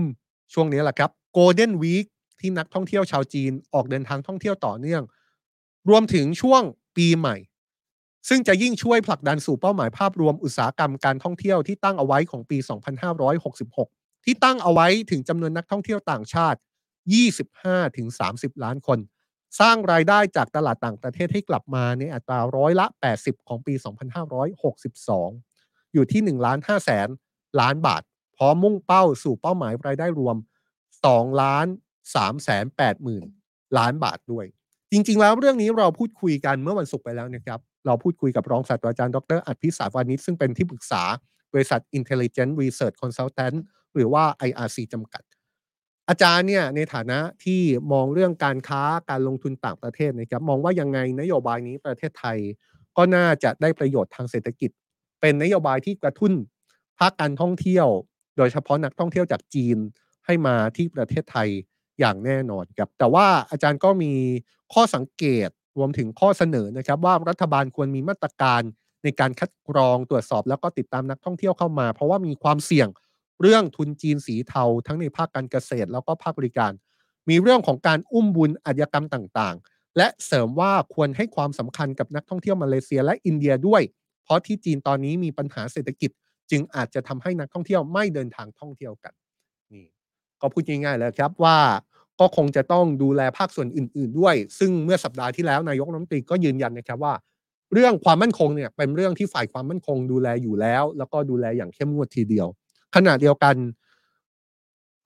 [0.53, 2.05] ช่วงนี้แหละครับ Golden Week
[2.41, 5.03] ที่นักท่องเที่ยวชาวจีนออกเดินทางท่องเที่ยวต่อเนื่อง
[5.89, 6.61] รวมถึงช่วง
[6.97, 7.35] ปีใหม่
[8.29, 12.57] ซึ่งจะยิ่งช่วยผลักดันสู่เป้าหมายภาพรวมอุตสาหกรรมการท่องเที่ยวที่ตั้งเอาไว้ของปี
[13.41, 16.59] 2566 ที่ตั้งเอาไว้ถึงจำนวนนักท่องเที่ยวต่างชาติ
[17.79, 18.99] 25-30 ล้านคน
[19.59, 22.85] สร้างรายได้จากตลาดต่างประเทศให้กลับมาในอัตราร้อยละ
[23.17, 23.73] 80 ของปี
[25.23, 27.09] 2562 อยู่ที่1ล้าน5แสน
[27.59, 28.01] ล้านบาท
[28.37, 30.35] พร้อมมุ่งเป้าสู่เป้าหมายรายได้รวม
[30.87, 31.67] 2ล้าน
[32.15, 33.27] 3แสน8หมื่น
[33.77, 34.45] ล้านบาทด้วย
[34.91, 41.03] จริง ๆ แล้วเรื่องนี้เราพูดคุยกันเมื่อวันศุกร์ไปแล้วนะครับ เราพูดคุยกับรองศาสตราจารย์ดรอัจพิสาวานิชซึ่งเป็นที่ปรึกษา
[41.53, 43.57] บริษัท Intelligent Research Consultant
[43.95, 45.23] หรือว่า IRC จำกัด
[46.09, 52.37] อาจารย์เนี่ยในฐานะที่มองเรื่องการค้าการลงทุนต่างประเทศนะครับมองว่ายังไงนโยบายนี้ประเทศไทย
[52.97, 54.71] ก็น่าจะได้ประโยชน์ทางเศรษฐกิจ
[55.21, 56.33] เป็นนโยบายที่กระตุ้น
[56.99, 57.87] ภาคการท่องเที่ยว
[58.37, 59.77] โดยเฉพาะนักท่องเที่ยวจากจีน
[60.25, 61.49] ให้มาที่ประเทศไทย
[62.01, 64.13] อย่างแน่นอนครับแต่ว่าอาจารย์ก็มี
[64.73, 68.61] ข้อสังเกตรวมถึงข้อเสนอนะครับ ว่ารัฐบาลควรมีมาตรการ
[69.03, 72.87] ในการคัดกรองตรวจสอบแล้วก็ติดตามนักท่องเที่ยวเข้ามา เพราะว่ามีความเสี่ยง
[73.41, 76.71] เรื่องทุนจีนสีเทา ทั้งในภาคการเกษตร แล้วก็ภาคบริการ
[77.29, 83.81] มีเรื่องของการอุ้มบุญอาชญากรรมต่างๆ และเสริมว่าควรให้ความสำคัญกับนักท่องเที่ยวมาเลเซียและอินเดียด้วย
[84.23, 86.11] เพราะที่จีนตอนนี้มีปัญหาเศรษฐกิจ
[86.51, 89.13] จึงอาจจะทำให้นักท่องเที่ยวไม่เดินทางท่องเที่ยวกัน
[90.41, 91.57] ก็พูดง่ายๆเลยครับว่า
[92.19, 97.13] ก็คงจะต้องดูแลภาคส่วนอื่น ๆ ด้วย ซึ่งเมื่อสัปดาห์ที่แล้วนายกรัฐมนตรีก็ยืนยันนะครับว่า
[97.73, 102.47] เรื่องความมั่นคงเนี่ยเป็นเรื่องที่ฝ่ายความมั่นคงดูแลอยู่แล้ว แล้วก็ดูแลอย่างเข้มงวดทีเดียว
[102.95, 103.55] ขณะเดียวกัน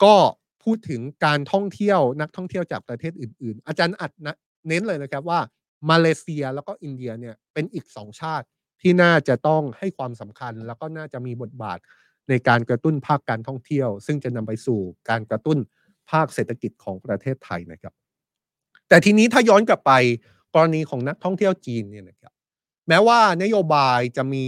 [0.03, 0.15] ก็
[0.63, 4.35] พูดถึงการท่องเที่ยวนักท่องเที่ยวจากประเทศอื่น ๆ อาจารย์อัดนะ
[4.67, 5.39] เน้นเลยนะครับว่า
[5.89, 8.45] มาเลเซียแล้วก็อินเดียเนี่ยเป็นอีกสองชาติ
[8.81, 11.79] ที่น่าจะต้องให้ความสำคัญ แล้วก็น่าจะมีบทบาท
[12.29, 15.57] ในการกระตุ้นภาคการท่องเที่ยว ซึ่งจะนำไปสู่การกระตุ้น
[16.11, 17.93] ภาคเศรษฐกิจของประเทศไทยนะครับ
[18.87, 19.91] แต่ทีนี้ถ้าย้อนกลับไป
[20.55, 22.33] กรณีของนักท่องเที่ยวจีนเนี่ยนะครับ
[22.87, 24.43] แม้ว่านโยบายจะมี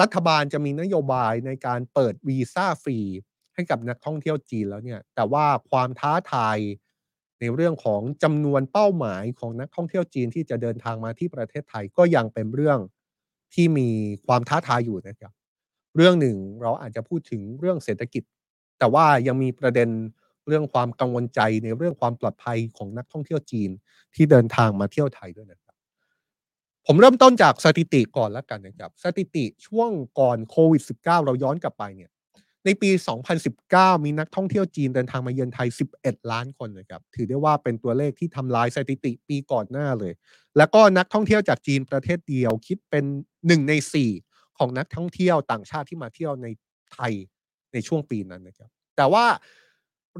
[0.00, 2.98] รัฐบาลจะมีนโยบายในการเปิดวีซ่าฟรี
[3.54, 6.58] ให้กับนักท่องเที่ยวจีนแล้วเนี่ย แต่ว่าความท้าทาย
[7.40, 12.78] ในเรื่องของจำนวนเป้าหมายของนักท่องเที่ยวจีนที่จะเดินทางมาที่ประเทศไทยก็ยังเป็นเรื่อง
[13.54, 13.88] ที่มี
[14.26, 15.32] ความท้าทายอยู่นะครับ
[15.96, 18.22] เรื่องหนึ่งเราอาจจะพูดถึงเรื่องเศรษฐกิจ
[18.78, 19.88] แต่ว่ายังมีประเด็น
[20.46, 23.70] เรื่องความกังวลใจในเรื่องความปลอดภัยของนักท่องเที่ยวจีน
[24.14, 25.74] ที่เดินทางมาเที่ยวไทยด้วยนะครับ
[26.86, 29.90] ผมเริ่มต้นจากสถิติก่อนแล้วกันนะครับ สถิติช่วง
[30.20, 32.10] ก่อนโควิด -19 เราย้อนกลับไปเนี่ย
[32.64, 32.90] ในปี
[33.46, 35.68] 2019 มีนักท่องเที่ยวจีนเดินทางมาเยือนไทย
[35.98, 40.12] 11 ล้านคนนะครับ ถือได้ว่าเป็นตัวเลขที่ทำลายสถิติปีก่อนหน้าเลย
[40.56, 43.04] แล้วก็นักท่องเที่ยวจากจีนประเทศเดียวคิดเป็น
[43.38, 46.46] 1ใน4 ของนักท่องเที่ยวต่างชาติที่มาเที่ยวใน
[46.92, 47.12] ไทย
[47.72, 49.26] ในช่วงปีนั้นนะครับ แต่ว่า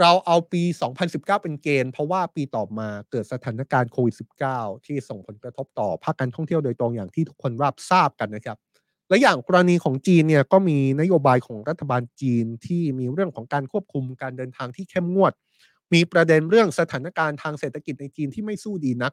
[0.00, 0.62] เราเอาปี
[1.02, 4.14] 2019 เป็นเกณฑ์ เพราะว่าปีต่อมาเกิดสถานการณ์โควิด
[4.50, 8.58] -19 ที่ส่งผลกระทบต่อภาคการท่องเที่ยวโดยตรงอย่างที่ทุกคนรับทราบกันนะครับ
[9.08, 15.32] และอย่างกรณีของจีนเนี่ยก็มีนโยบายของรัฐบาลจีนที่มีเรื่องของการควบคุมการเดินทางที่เข้มงวด
[15.92, 19.12] มีประเด็นเรื่องสถานการณ์ทางเศรษฐกิจในจีนที่ไม่สู้ดีนัก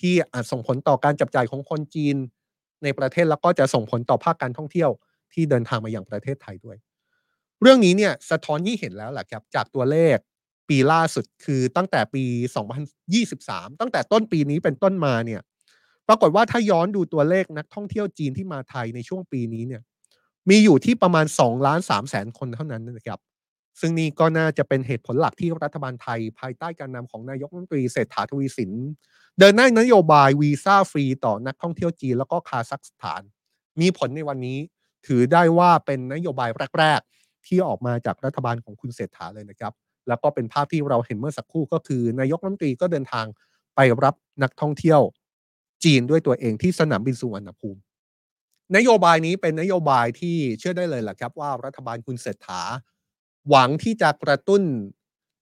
[0.00, 2.16] ที่อาจส่งผลต่อการจับจ่ายของคนจีน
[2.82, 4.90] ในประเทศแล้วก็จะส่งผลต่อภาคการท่องเที่ยว
[5.32, 6.76] ที่เดินทางมาอย่างประเทศไทยด้วย
[7.62, 10.16] เรื่องนี้เนี่ยสะท้อนที่เห็นแล้วแหละครับจากตัวเลข
[10.68, 12.24] ปีล่าสุดคือตั้งแต่ปี
[13.02, 15.40] 2023 ตั้งแต่ต้นปีนี้เป็นต้นมาเนี่ย
[16.08, 19.82] ปรากฏว่าถ้าย้อนดูตัวเลขนักท่องเที่ยวจีนที่มาไทยในช่วงปีนี้เนี่ย
[20.50, 23.20] มีอยู่ที่ประมาณ2ล้าน3แสนคนเท่านั้นนะครับ
[23.80, 28.72] ซึ่งนี่ก็น่าจะเป็นเหตุผลหลักที่รัฐบาลไทย ภายใต้การนำของนายกรัฐมนตรีเศรษฐาทวีสิน
[29.38, 33.22] เดินหน้านโยบายวีซ่าฟรีต่อนักท่องเที่ยวจีนแล้วก็คาซัคสถาน
[33.80, 34.58] มีผลในวันนี้
[35.06, 39.72] ถือได้ว่าเป็นนโยบายแรก ๆ ที่ออกมาจากรัฐบาลของคุณเศรษฐาเลยนะครับ
[40.08, 43.26] แล้วก็เป็นภาพที่เราเห็นเมื่อสักครู่ก็คือนายกรัฐมนตรีก็เดินทาง
[43.76, 45.00] ไปรับนักท่องเที่ยว
[45.84, 47.80] จีนด้วยตัวเองที่สนามบินสุวรรณภูมิ
[48.76, 52.60] นโยบายนี้เป็นนโยบายที่เชื่อได้เลยแหละครับว่ารัฐบาลคุณเศรษฐา
[53.50, 54.62] หวังที่จะกระตุ้น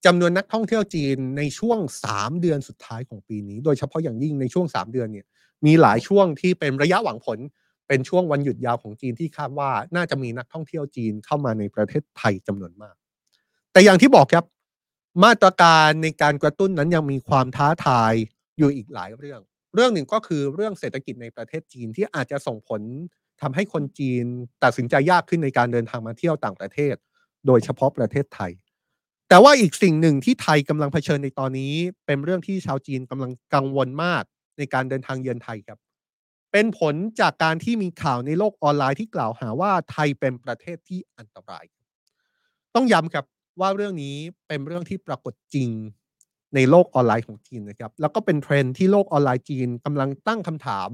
[0.07, 1.79] จำนวนนักท่องเที่ยวจีนในช่วง
[2.11, 5.27] 3 เดือนสุดท้ายของปีนี้ โดยเฉพาะอย่างยิ่งในช่วง 3 เดือนเนี่ย
[5.67, 7.39] มีหลายช่วงที่เป็นระยะหวังผล
[7.89, 12.95] เป็นช่วงวันหยุดยาวของจีนที่คาดว่าน่าจะมีนักท่องเที่ยวจีนเข้ามาในประเทศไทยจำนวนมาก
[13.73, 14.45] แต่อย่างที่บอกครับ
[15.25, 18.13] มาตรการในการกระตุ้นนั้นยังมีความท้าทาย
[18.59, 19.41] อยู่อีกหลายเรื่อง
[19.75, 22.83] เรื่องหนึ่งก็คือเรื่องเศรษฐกิจในประเทศจีนที่อาจจะส่งผล
[23.43, 24.25] ทำให้คนจีน
[24.65, 26.95] ตัดสินใจยากขึ้นในการเดินทางมาเที่ยวต่างประเทศ
[27.47, 28.53] โดยเฉพาะประเทศไทย
[29.29, 31.75] แต่ว่าอีกสิ่งหนึ่งที่ไทยกำลังเผชิญในตอนนี้
[32.07, 34.23] เป็นเรื่องที่ชาวจีนกำลังกังวลมาก
[34.59, 35.79] ในการเดินทางเยือนไทยครับ
[36.53, 41.65] เป็นผลจากการที่มีข่าวในโลกออนไลน์ที่กล่าวหาว่าไทยเป็นประเทศที่อันตราย
[42.75, 43.25] ต้องย้ำครับ
[43.61, 44.17] ว่าเรื่องนี้
[44.49, 45.71] เป็นเรื่องที่ปรากฏจริง
[46.55, 50.89] ในโลกออนไลน์ของจีนนะครับ แล้วก็เป็นเทรนด์ที่โลกออนไลน์จีนกำลังตั้งคำถาม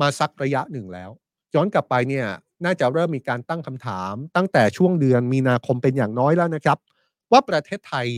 [0.00, 1.10] มาสักระยะหนึ่งแล้ว
[1.54, 2.26] ย้อนกลับไปเนี่ย
[2.64, 6.78] น่าจะเริ่มมีการตั้งคำถาม ตั้งแต่ช่วงเดือนมีนาคมเป็นอย่างน้อยแล้วนะครับ
[7.32, 8.08] ว่าประเทศไทย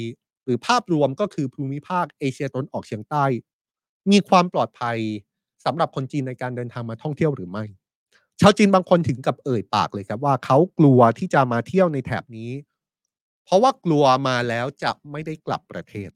[0.45, 3.25] หรือภาพรวมก็คือภูมิภาคเอเชียตะวันออกเฉียงใต้
[4.11, 4.99] มีความปลอดภัย
[5.65, 7.65] สำหรับคนจีนในการเดินทางมาท่องเที่ยวหรือไม่
[8.41, 12.51] ชาวจีนบางคนถึงกับเอ่ยปากเลยครับว่าเขากลัวที่จะมาเที่ยวในแถบนี้
[13.45, 16.11] เพราะว่ากลัวมาแล้วจะไม่ได้กลับประเทศ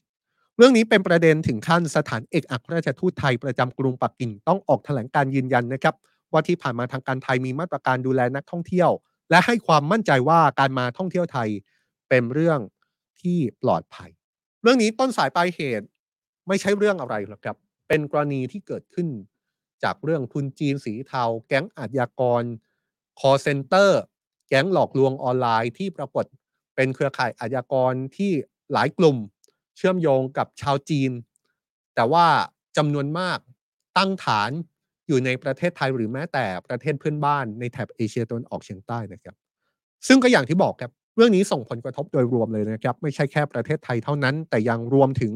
[0.57, 5.95] เรื่องนี้เป็นประเด็นถึงขั้นสถานเอกอัครราชทูตไทยประจำกรุงปักกิ่งต้องออกแถลงการยืนยันนะครับ
[6.35, 8.91] ว่าที่ผ่านมาทางการไทยมีมาตรการดูแลนักท่องเที่ยว
[9.31, 11.49] และให้ความมั่นใจว่าการมาท่องเที่ยวไทย
[12.09, 12.59] เป็นเรื่อง
[13.21, 14.11] ที่ปลอดภัย
[14.63, 15.87] เรื่องนี้ต้นสายปลายเหตุ
[16.49, 17.57] ไม่ใช่เรื่องอะไรหรอกครับ
[17.89, 19.09] เป็นกรณีที่เกิดขึ้น
[19.85, 22.43] จากเรื่องทุนจีนสีเทา แก๊งอาชญากร
[23.21, 23.91] call center
[24.49, 26.25] แก๊งหลอกลวงออนไลน์ที่ปรากฏ
[26.75, 28.33] เป็นเครือข่ายอาชญากรที่
[28.73, 29.17] หลายกลุ่ม
[29.77, 31.11] เชื่อมโยงกับชาวจีน
[31.95, 32.27] แต่ว่า
[32.77, 33.39] จำนวนมาก
[33.99, 34.51] ตั้งฐาน
[35.09, 39.35] อยู่ในประเทศไทยหรือแม้แต่ประเทศเพื่อนบ้านในแถบเอเชียตะวันออกเฉียงใต้นะครับ
[40.07, 45.33] ซึ่งก็อย่างที่บอกครับเรื่องนี้ส่งผลกระทบโดยรวมเลยนะครับ ไม่ใช่แค่ประเทศไทยเท่านั้น แต่ยังรวมถึง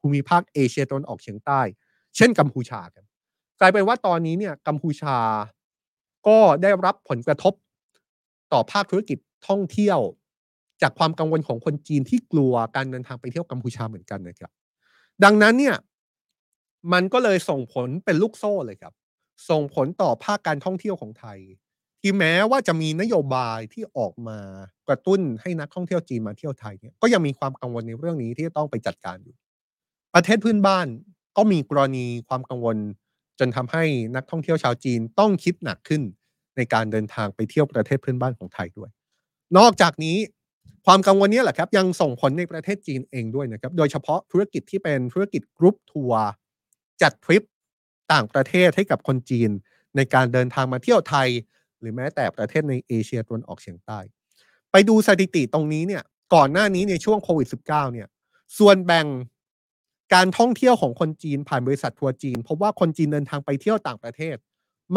[0.00, 1.60] ภูมิภาคเอเชียตะวันออกเฉียงใต้
[2.16, 3.04] เช่นกัมพูชาครับ
[3.60, 5.16] กลายเป็นว่าตอนนี้เนี่ยกัมพูชา
[6.26, 7.54] ก็ได้รับผลกระทบ
[8.52, 9.18] ต่อภาคธุรกิจ
[9.48, 9.98] ท่องเที่ยว
[10.82, 14.50] จากความกังวลของคนจีนที่กลัวการเดินทางไปเที่ยวกัมพูชาเหมือนกันนะครับ
[15.24, 15.76] ดังนั้นเนี่ย
[16.92, 18.92] มันก็เลยส่งผลเป็นลูกโซ่เลยครับ
[19.48, 21.38] ส่งผลต่อภาคการท่องเที่ยวของไทย
[22.00, 24.38] ที่แม้ว่าจะมีนโยบายที่ออกมา
[24.88, 29.34] กระตุ้นให้นักท่องเที่ยวจีนมาเที่ยวไทยเนี่ยก็ยังมีความกังวลในเรื่องนี้ที่จะต้องไปจัดการอยู่
[30.14, 30.86] ประเทศพื่อนบ้าน
[31.36, 32.76] ก็มีกรณีความกังวล
[33.38, 33.84] จนทำให้
[34.16, 36.02] นักท่องเที่ยวชาวจีนต้องคิดหนักขึ้น
[36.56, 38.90] ในการเดินทางไปเที่ยวประเทศเพื่อนบ้านของไทยด้วย
[39.58, 40.16] นอกจากนี้
[40.86, 46.24] ความกังวลนี้แหละครับ ยังส่งผลในประเทศจีนเองด้วยนะครับ โดยเฉพาะธุรกิจที่เป็นธุรกิจกรุ๊ปทัวร์
[47.02, 47.42] จัดทริป
[48.12, 49.50] ต่างประเทศให้กับคนจีน
[49.96, 51.28] ในการเดินทางมาเที่ยวไทย
[51.80, 53.98] หรือแม้แต่ประเทศในเอเชียตะวันออกเฉียงใต้
[54.72, 56.02] ไปดูสถิติตรงนี้เนี่ย
[56.34, 58.08] ก่อนหน้านี้ในช่วงโควิด -19 เนี่ย
[58.58, 59.06] ส่วนแบ่ง
[60.14, 64.36] การท่องเที่ยวของคนจีนผ่านบริษัททัวร์จีนพบว่าคนจีนเดินทางไปเที่ยวต่างประเทศ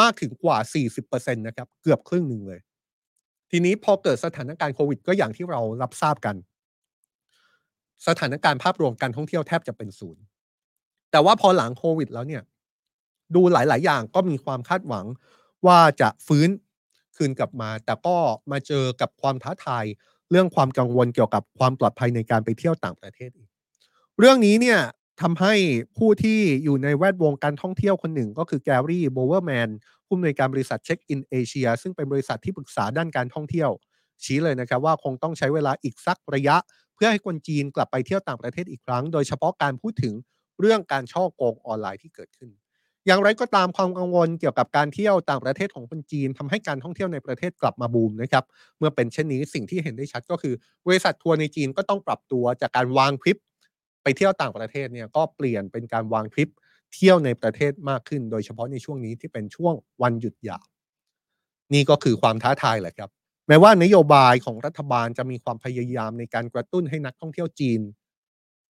[0.02, 0.58] มากถึงกว่า
[0.98, 2.60] 40%นะครับ เกือบครึ่งหนึ่งเลย
[3.52, 6.36] ทีนี้พอเกิดสถานการณ์โควิด ก็อย่างที่เรารับทราบกัน
[8.08, 10.24] สถานการณ์ภาพรวมการท่องเที่ยวแทบจะเป็นศูนย์
[11.12, 12.44] แต่ว่าพอหลังโควิดแล้วเนี่ย
[13.36, 15.06] ดูหลาย ๆ อย่างก็มีความคาดหวัง
[15.66, 16.50] ว่าจะฟื้น
[17.16, 18.18] คืนกลับมา แต่ก็
[18.52, 19.86] มาเจอกับความท้าทาย
[20.32, 23.50] เรื่องความกังวลเกี่ยวกับความปลอดภัยในการไปเที่ยวต่างประเทศอีก
[24.20, 24.80] เรื่องนี้เนี่ย
[25.22, 25.54] ทำให้
[25.98, 29.70] ผู้ที่อยู่ในแวดวงการท่องเที่ยวคนหนึ่งก็คือแกรี่โบเวอร์แมน
[30.06, 33.70] ผู้อำนวยการบริษัท Check-in Asia ซึ่งเป็นบริษัทที่ปรึกษาด้านการท่องเที่ยว
[34.24, 36.56] ชี้เลยนะครับว่าคงต้องใช้เวลาอีกสักระยะ
[36.96, 40.14] เพื่อให้คนจีนกลับไปเที่ยวต่างประเทศอีกครั้ง โดยเฉพาะการพูดถึง
[40.60, 42.50] เรื่องการฉ้อโกงออนไลน์ที่เกิดขึ้น
[43.06, 48.44] อย่างไรก็ตามความกังวลเกี่ยวกับการเที่ยวต่างประเทศของคนจีนทำให้การท่องเที่ยวในประเทศกลับมาบูมนะครับ
[48.78, 50.54] เมื่อเป็นเช่นนี้สิ่งที่เห็นได้ชัดก็คือ
[50.86, 53.38] บริษัททัวร์ในจีนก็ต้องปรับตัวจากการวางทริป
[54.04, 56.50] ไปเที่ยวต่างประเทศเนี่ยก็เปลี่ยนเป็นการวางทริป
[56.94, 60.66] เที่ยวในประเทศมากขึ้น โดยเฉพาะในช่วงนี้ที่เป็นช่วงวันหยุดยาว
[61.74, 63.10] นี่ก็คือความท้าทายแหละครับ
[63.48, 67.82] แม้ว่านโยบายของรัฐบาลจะมีความพยายามในการกระตุ้นให้นักท่องเที่ยวจีน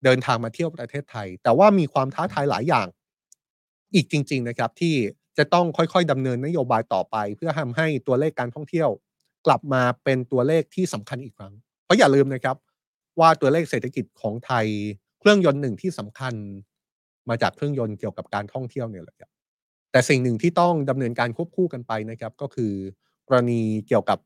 [0.04, 2.86] เดินทางมาเที่ยวประเทศไทย แต่ว่ามีความท้าทายหลายอย่าง
[3.94, 4.94] อีกจริง ๆ นะครับ ที่
[5.38, 8.88] จะต้องค่อยๆดำเนินนโยบายต่อไป เพื่อทำให้ตัวเลขการท่องเที่ยว
[9.46, 12.56] กลับมาเป็นตัวเลขที่สำคัญอีกครั้ง เพราะอย่าลืมนะครับ
[13.20, 14.66] ว่าตัวเลขเศรษฐกิจของไทย
[15.20, 16.34] เครื่องยนต์หนึ่งที่สำคัญ
[17.28, 19.30] มาจากเครื่องยนต์เกี่ยวกับการท่องเที่ยวเนี่ยแหละครับ
[19.90, 22.72] แต่สิ่งหนึ่งที่ต้องดำเนินการควบคู่กันไปนะครับ ก็คือ
[23.28, 24.18] กรณีเกี่ยวกับ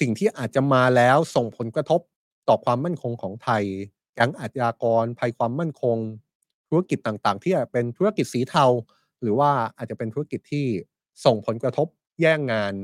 [0.00, 2.00] สิ่งที่อาจจะมาแล้วส่งผลกระทบ
[2.48, 3.64] ต่อความมั่นคงของไทย
[4.14, 5.96] แก๊งอาชญากรภัยความมั่นคง
[6.68, 8.64] ธุรกิจต่างๆ ที่เป็นธุรกิจสีเทา
[9.22, 10.66] หรือว่าอาจจะเป็นธุรกิจที่
[11.24, 11.86] ส่งผลกระทบ
[12.20, 12.74] แย่งงาน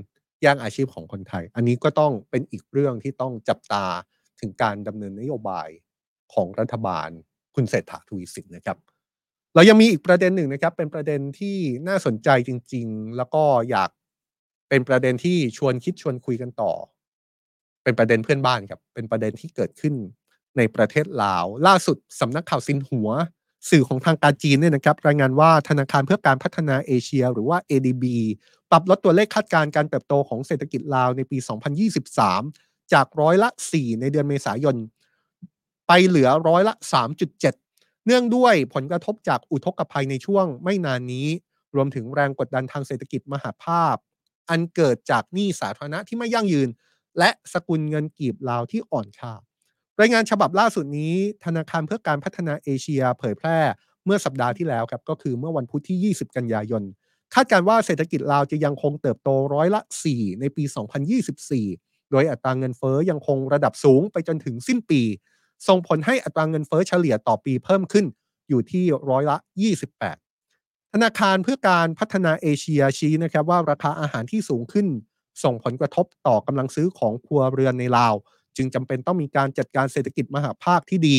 [0.42, 3.86] แย่งอาชีพของคนไทย อันนี้ก็ต้องเป็นอีกเรื่องที่ต้องจับตา
[4.40, 5.68] ถึงการดำเนินนโยบาย
[6.34, 7.08] ของรัฐบาล
[7.54, 8.78] คุณเศรษฐาทวีสินนะครับ
[9.54, 11.56] เรายังมีอีกประเด็นหนึ่งนะครับ เป็นประเด็นที่
[11.88, 13.90] น่าสนใจจริง ๆ แล้วก็อยาก
[14.68, 16.72] เป็นประเด็นที่ชวนคิดชวนคุยกันต่อ
[17.82, 19.94] เป็นประเด็นเพื่อนบ้านครับ เป็นประเด็นที่เกิดขึ้น
[20.56, 23.08] ในประเทศลาว ล่าสุดสำนักข่าวซินหัว
[23.70, 28.04] สื่อของทางการจีนเนี่ยนะครับรายงานว่าธนาคารเพื่อการพัฒนาเอเชีย หรือว่า ADB
[28.70, 31.38] ปรับลดตัวเลขคาดการณ์การเติบโตของเศรษฐกิจลาวในปี
[32.14, 34.76] 2023 จากร้อยละ 4 ในเดือนเมษายน
[35.86, 36.74] ไปเหลือร้อยละ
[37.40, 41.26] 3.7 เนื่องด้วยผลกระทบจากอุทกภัยในช่วงไม่นานนี้
[41.74, 43.96] รวมถึงแรงกดดันทางเศรษฐกิจมหาภาพ
[44.50, 46.68] อันเกิดจากหนี้สาธารณะที่ไม่ยั่งยืน
[47.18, 49.34] และสกุลเงินกีบลาวที่อ่อนค่า
[50.00, 51.14] รายงานฉบับล่าสุดนี้
[51.44, 53.58] ธนาคารเพื่อการพัฒนาเอเชียเผยแพร่
[54.04, 56.82] เมื่อสัปดาห์ที่แล้วครับก็คือเมื่อวันพุธที่ 20 กันยายน
[57.34, 59.80] คาดการว่าเศรษฐกิจลาวจะยังคงเติบโตร้อยละ
[60.10, 60.64] 4 ในปี
[61.38, 65.02] 2024 โดยอัตราเงินเฟ้อยังคงระดับสูงไปจนถึงสิ้นปี
[65.68, 68.06] ส่งผลให้อัตราเงินเฟ้อเฉลี่ยต่อปีเพิ่มขึ้น
[68.48, 69.36] อยู่ที่ร้อยละ
[70.14, 74.86] 28 ธนาคารเพื่อการพัฒนาเอเชียชี้นะครับว่าราคาอาหารที่สูงขึ้น
[75.44, 78.14] ส่งผลกระทบต่อกำลังซื้อของครัวเรือนในลาว
[78.56, 81.18] จึงจำเป็นต้องมีการจัดการเศรษฐกิจมหาภาคที่ดี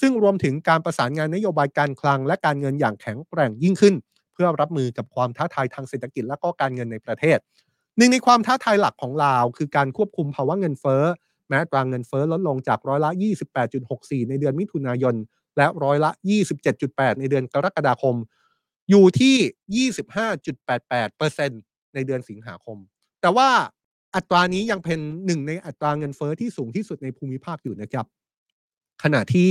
[0.00, 3.94] ซึ่งรวมถึงการประสานงานนโยบายการคลังและการเงินอย่างแข็งแกร่งยิ่งขึ้น
[4.32, 7.38] เพื่อรับมือกับความท้าทายทางเศรษฐกิจและก็การเงินในประเทศ
[7.96, 11.02] หนึ่งในความท้าทายหลักของลาว คือการควบคุมภาวะเงินเฟ้อ
[11.48, 13.10] แม้ตราเงินเฟ้อลดลงจากร้อยละ
[13.70, 15.14] 28.64 ในเดือนมิถุนายน
[15.56, 16.10] และร้อยละ
[16.66, 18.16] 27.8 ในเดือนกรกฎาคม
[18.90, 19.90] อยู่ที่
[20.66, 22.78] 25.88%ในเดือนสิงหาคม
[23.20, 23.48] แต่ว่า
[24.16, 28.06] อัตรานี้ยังเป็นหนึ่งในอัตราเงินเฟ้อที่สูงที่สุดในภูมิภาคอยู่นะครับ
[29.02, 29.50] ขณะที่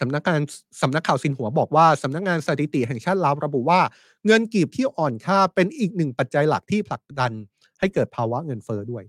[0.00, 0.40] สำนักงาน
[0.82, 3.80] สำนักข่าวซินหัวบอกว่าสำนักงานสถิติแห่งชาติลาวระบุว่า
[4.26, 7.32] เงินกีบที่อ่อนค่าเป็นอีกหนึ่งปัจจัยหลักที่ผลักดัน
[7.78, 9.04] ให้เกิดภาวะเงินเฟ้อด้วย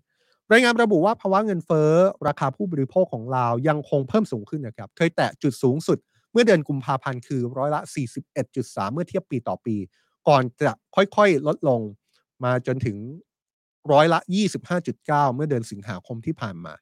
[0.52, 1.90] รายงานระบุว่าภาวะเงินเฟ้อ
[2.28, 5.98] ราคาผู้บริโภคของลาวยังคงเพิ่มสูงขึ้นนะครับ เคยแตะจุดสูงสุด
[6.32, 7.82] เมื่อเดือนกุมภาพันธ์คือร้อยละ
[8.38, 9.76] 41.3 เมื่อเทียบปีต่อปี
[10.28, 11.82] ก่อนจะค่อยๆ ลดลง
[12.44, 12.98] มาจนถึง
[13.92, 14.20] ร้อยละ
[14.78, 16.74] 25.9 เมื่อเดือนสิงหาคมที่ผ่านมา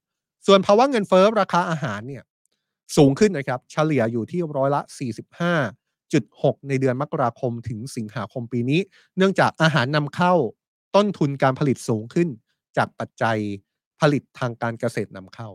[0.47, 2.23] ส่วนภาวะเงินเฟ้อราคาอาหารเนี่ย
[2.97, 4.81] สูงขึ้นนะครับ เฉลี่ยอยู่ที่ร้อยละ
[5.59, 8.79] 45.6 ในเดือนมกราคมถึงสิงหาคมปีนี้
[9.17, 10.33] เนื่องจากอาหารนำเข้า
[10.95, 12.29] ต้นทุนการผลิตสูงขึ้น
[12.77, 13.37] จากปัจจัย
[14.01, 15.49] ผลิตทางการเกษตรนำเข้า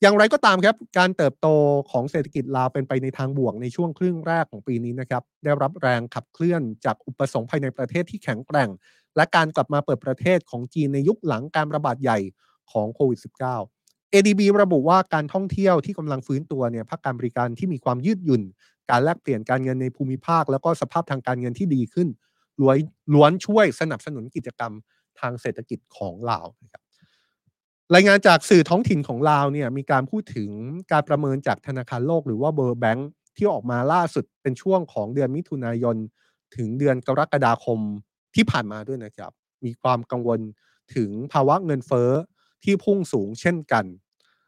[0.00, 1.48] อย่างไรก็ตามครับ การเติบโต
[1.90, 8.70] ของเศรษฐกิจลาวเป็นไปในทางบวกในช่วงครึ่งแรกของปีนี้นะครับ ได้รับแรงขับเคลื่อนจากอุปสงค์ภายในประเทศที่แข็งแกร่ง
[9.16, 12.18] และการกลับมาเปิดประเทศของจีนในยุคหลังการระบาดใหญ่
[12.72, 13.20] ของโควิด
[13.64, 18.42] -19 ADB ระบุว่าการท่องเที่ยวที่กำลังฟื้นตัวเนี่ยภาคการบริการที่มีความยืดหยุ่น
[18.90, 22.08] การแลกเปลี่ยนการเงินในภูมิภาค แล้วก็สภาพทางการเงินที่ดีขึ้น
[22.60, 22.76] ล้วน
[23.14, 24.72] ล้วนช่วยสนับสนุนกิจกรรม
[25.20, 26.82] ทางเศรษฐกิจของลาวนะครับ
[27.94, 30.50] รายงานจากสื่อท้องถิ่นของลาวเนี่ยมีการพูดถึง
[30.92, 35.96] การประเมินจากธนาคารโลกหรือว่าเบอร์แบงค์ที่ออกมาล่าสุดเป็นช่วงของเดือนมิถุนายน
[36.56, 37.80] ถึงเดือนกรกฎาคม
[38.34, 39.32] ที่ผ่านมาด้วยนะครับ
[39.64, 40.40] มีความกังวล
[40.94, 42.10] ถึงภาวะเงินเฟ้อ
[42.64, 43.84] ที่พุ่งสูงเช่นกัน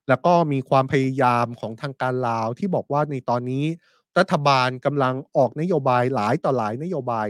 [0.09, 3.65] แล้วก็มีความพยายามของทางการลาวที่บอกว่าในตอนนี้
[4.19, 7.29] รัฐบาลกำลังออกนโยบายหลายต่อหลายนโยบาย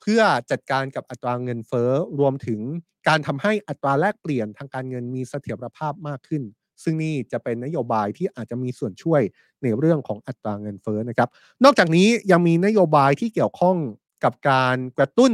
[0.00, 0.20] เพื่อ
[0.50, 2.60] จัดการกับอัตราเงินเฟ้อรวมถึง
[3.08, 6.42] การทำให้อัตราแลกเปลี่ยนทางการเงินมีเสถียรภาพมากขึ้น
[6.82, 9.22] ซึ่งนี่จะเป็นนโยบายที่อาจจะมีส่วนช่วย
[9.62, 11.28] ในเรื่องของอัตราเงินเฟ้อนะครับ
[11.64, 13.76] นอกจากนี้ยังมีนโยบายที่เกี่ยวข้อง
[14.24, 15.32] กับการกระตุ้น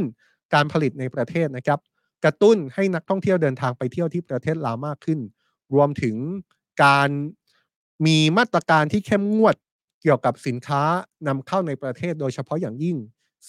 [0.53, 1.79] การผลิตในประเทศนะครับ
[2.23, 5.19] กระตุ้นให้นักท่องเที่ยวเดินทางไปเที่ยวที่ประเทศลาวมากขึ้น
[5.73, 6.15] รวมถึง
[6.83, 7.09] การ
[8.05, 9.55] มีมาตรการที่เข้มงวด
[10.01, 10.83] เกี่ยวกับสินค้า
[11.27, 12.97] นำเข้าในประเทศ โดยเฉพาะอย่างยิ่ง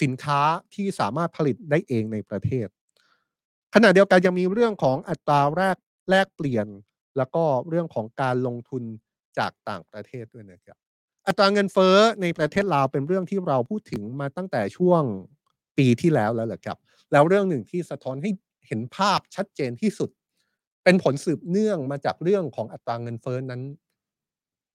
[0.03, 0.41] สินค้า
[0.75, 2.67] ที่สามารถผลิตได้เองในประเทศ
[3.75, 5.77] ขณะเดียวกันยังมีเรื่องของอัตราแลก
[6.11, 6.67] แลกเปลี่ยน
[7.17, 8.83] แล้วก็เรื่องของการลงทุน
[9.39, 10.77] จากต่างประเทศด้วยนะครับ
[11.27, 15.03] อัตราเงินเฟ้อในประเทศลาวเป็นเรื่องที่เราพูดถึงมาตั้งแต่ช่วง
[15.79, 16.79] ปีที่แล้วแล้วแหละครับ
[17.13, 18.31] แล้วเรื่องหนึ่งที่สะท้อนให้
[18.67, 20.11] เห็นภาพชัดเจนที่สุด
[20.85, 23.63] เป็นผลสืบเนื่องมาจากเรื่องของอัตราเงินเฟ้อนั้น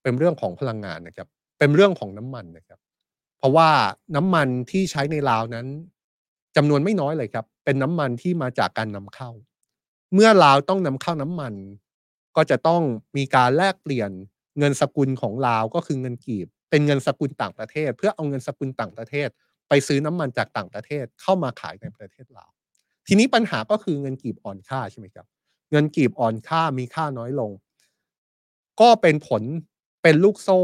[0.04, 1.28] เป็นเรื่องของพลังงานนะครับ
[1.60, 2.80] เป็นเรื่องของน้ำมันนะครับ
[3.38, 3.70] เพราะว่า
[4.16, 5.68] น้ำมันที่ใช้ในลาวนั้น
[6.56, 9.30] จำนวนไม่น้อยเลยครับ เป็นน้ำมันที่มาจากการนำเข้า
[10.14, 11.54] เมื่อลาวต้องนำเข้าน้ำมัน
[12.36, 12.82] ก็จะต้อง
[13.18, 14.12] มีการแลกเปลี่ยน
[14.60, 19.30] เงินสกุลของลาวก็คือเงินกีบ เป็นเงินสกุลต่างประเทศ เพื่อเอาเงินสกุลต่างประเทศ
[19.70, 22.52] ไปซื้อน้ำมันจากต่างประเทศเข้ามาขายในประเทศลาว
[23.08, 25.28] ทีนี้ปัญหาก็คือเงินกีบอ่อนค่าใช่ไหมครับ
[25.72, 27.52] เงินกีบอ่อนค่ามีค่าน้อยลง
[28.82, 29.44] ก็เป็นผล
[30.02, 30.62] เป็นลูกโซ่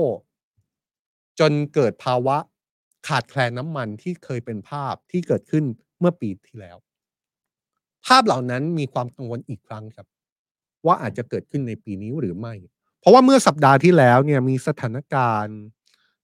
[1.40, 2.38] จนเกิดภาวะ
[3.08, 5.64] ขาดแคลนน้ำมันที่เคยเป็นภาพที่เกิดขึ้น
[6.00, 6.78] เมื่อปีที่แล้ว
[8.06, 10.08] ภาพเหล่านั้นมีความกังวลอีกครั้งครับ
[10.86, 12.54] ว่าอาจจะเกิดขึ้นในปีนี้หรือไม่
[13.00, 15.60] เพราะว่าเมื่อสัปดาห์ที่แล้วเนี่ยมีสถานการณ์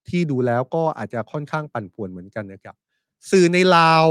[0.09, 2.75] ที่ดูแล้วก็อาจจะค่อนข้างปั่นป่วนเหมือนกันนะครับ
[3.31, 4.05] สื่อในลาว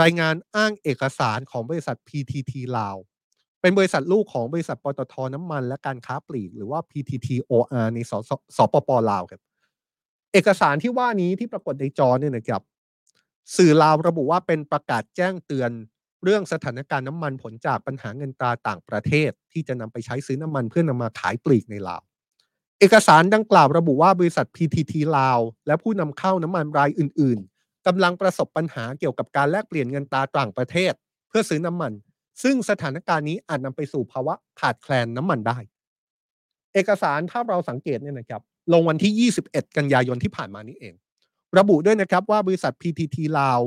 [0.00, 2.96] รายงานอ้างเอกสารของบริษัท PTT ลาว
[3.60, 9.40] เป็นบริษัทลูกของบริษัทปตทน้ำมัน และการค้าปลีก หรือว่า PTT OR ในสสสปปลาวครับ
[10.32, 12.62] เอกสารที่ว่านี้ที่ปรากฏในจอเนี่ยนะครับ
[13.56, 15.70] สื่อลาวระบุว่าเป็นประกาศแจ้งเตือน
[16.24, 22.02] เรื่องสถานการณ์น้ำมันผลจากปัญหาเงินตราต่างประเทศ ที่จะนำไปใช้ซื้อน้ำมันเพื่อนำมาขายปลีกในลาว
[22.82, 30.92] เอกสารดังกล่าวระบุว่าบริษัท PTT ลาว และผู้นำเข้าน้ำมันรายอื่น ๆกำลังประสบปัญหาเกี่ยวกับการแลกเปลี่ยนเงินตราต่างประเทศ
[31.28, 31.92] เพื่อซื้อน้ำมัน
[32.42, 35.58] ซึ่งสถานการณ์นี้อาจนำไปสู่ภาวะขาดแคลนน้ำมันได้
[36.74, 40.94] เอกสารถ้าเราสังเกตเนี่ยนะครับ ลงวันที่ 21 กันยายนที่ผ่านมานี้เอง
[41.58, 43.60] ระบุด้วยนะครับว่าบริษัท PTT ลาว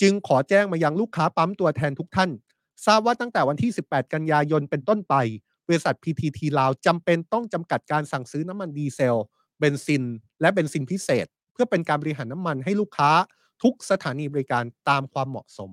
[0.00, 2.30] จึงขอแจ้งมายังลูกค้าปั๊มตัวแทนทุกท่าน
[2.86, 5.14] ทราบว่าตั้งแต่วันที่ 18 กันยายนเป็นต้นไป
[5.68, 9.16] บริษัท PTT ลาวจำเป็นต้องจำกัดการสั่งซื้อน้ำมันดีเซล
[9.58, 10.04] เบนซิน
[10.40, 13.10] และเบนซินพิเศษ เพื่อเป็นการบริหารน้ำมันให้ลูกค้า
[13.62, 15.70] ทุกสถานีบริการตามความเหมาะสม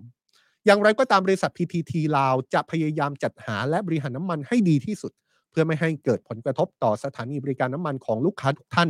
[0.66, 5.12] อย่างไรก็ตามบริษัท PTT ลาวจะพยายามจัดหาและบริหารน้ำมันให้ดีที่สุด
[5.52, 8.90] เพื่อไม่ให้เกิดผลกระทบต่อสถานีบริการน้ำมันของลูกค้าทุกท่าน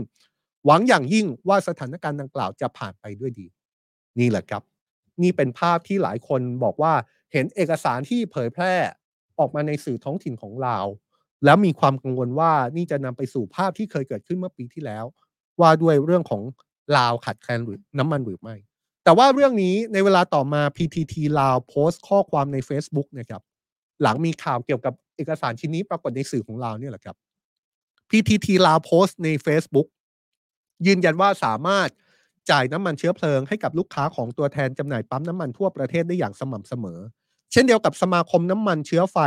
[0.65, 3.47] หวังอย่างยิ่งว่าสถานการณ์ดังกล่าวจะผ่านไปด้วยดี
[4.19, 4.63] นี่แหละครับ
[5.21, 6.93] นี่เป็นภาพที่หลายคนบอกว่า
[7.33, 8.73] เห็นเอกสารที่เผยแพร่
[9.39, 10.87] ออกมาในสื่อท้องถิ่นของลาว
[11.45, 15.05] แล้วมีความกังวลว่านี่จะนำไปสู่ภาพที่เคยเกิดขึ้นเมื่อปีที่แล้ว
[15.61, 16.41] ว่าด้วยเรื่องของ
[16.97, 18.55] ลาวขาดแคลนหรือน้ำมันหรือไม่
[19.03, 23.41] แต่ว่าเรื่องนี้ในเวลาต่อมา PTT ลาวโพสต์ข้อความใน Facebook นะครับ
[24.01, 27.15] หลังมีข่าวเกี่ยวกับเอกสารชิ้นนี้ปรากฏในสื่อของลาวเนี่ยแหละครับ
[28.09, 29.87] PTT ลาวโพสต์ใน Facebook
[30.85, 31.89] ยืนยันว่าสามารถ
[32.51, 36.99] จ่ายน้ำมันเชื้อเพลิงให้กับลูกค้าของตัวแทนจำหน่ายปั๊มน้ำมันทั่วประเทศได้อย่างสม่ำเสมอ
[37.55, 39.17] ช่นเดียวกับสมาคมน้ำมันเชื้อไฟ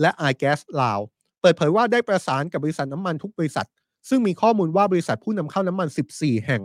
[0.00, 1.00] และ i g a s ลาว
[1.40, 3.68] เปิดเผยว่าได้ประสานกับบริษัทน้ำมันทุกบริษัท
[4.08, 6.62] ซึ่งมีข้อมูลว่าบริษัทผู้นำเข้าน้ำมัน 14 แห่ง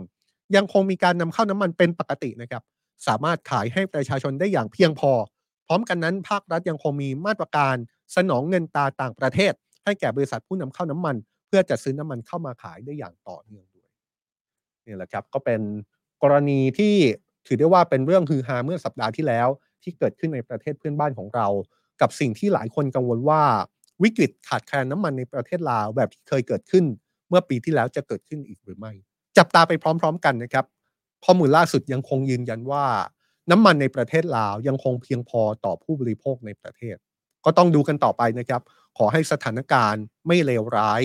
[0.56, 2.62] ยังคงมีการนำเข้าน้ำมันเป็นปกตินะครับ
[3.06, 5.12] สามารถขายให้ประชาชนได้อย่างเพียงพอ
[5.66, 7.74] พร้อมกันนั้นภาครัฐยังคงมีมาตรการ
[8.16, 9.52] สนองเงินตาต่างประเทศ
[9.84, 13.90] ให้แก่บริษัทผู้นำเข้าน้ำมัน เพื่อจัดซื้อน้ำมันเข้ามาขายได้อย่างต่อเนื่องด้วย
[14.86, 15.60] นี่แหละครับก็เป็น
[16.22, 16.94] กรณีที่
[17.46, 19.48] ถือได้ว่าเป็นเรื่องฮือฮาเมื่อสัปดาห์ที่แล้ว
[19.82, 21.48] ที่เกิดขึ้นในประเทศเพื่อนบ้านของเรา
[22.00, 23.42] กับสิ่งที่หลายคนกังวลว่า
[24.02, 26.84] วิกฤตขาดแคลนน้ำมันในประเทศลาวแบบที่เคยเกิดขึ้น
[27.28, 28.92] เมื่อปีที่แล้วจะเกิดขึ้นอีกหรือไม่
[29.38, 30.64] จับตาไปพร้อม ๆ กันนะครับ
[31.24, 32.84] ข้อมูลล่าสุดยังคงยืนยันว่า
[33.50, 36.96] น้ำมันในประเทศลาวยังคงเพียงพอต่อผู้บริโภคในประเทศ
[37.44, 38.62] ก็ต้องดูกันต่อไปนะครับ
[38.98, 41.02] ขอให้สถานการณ์ไม่เลวร้าย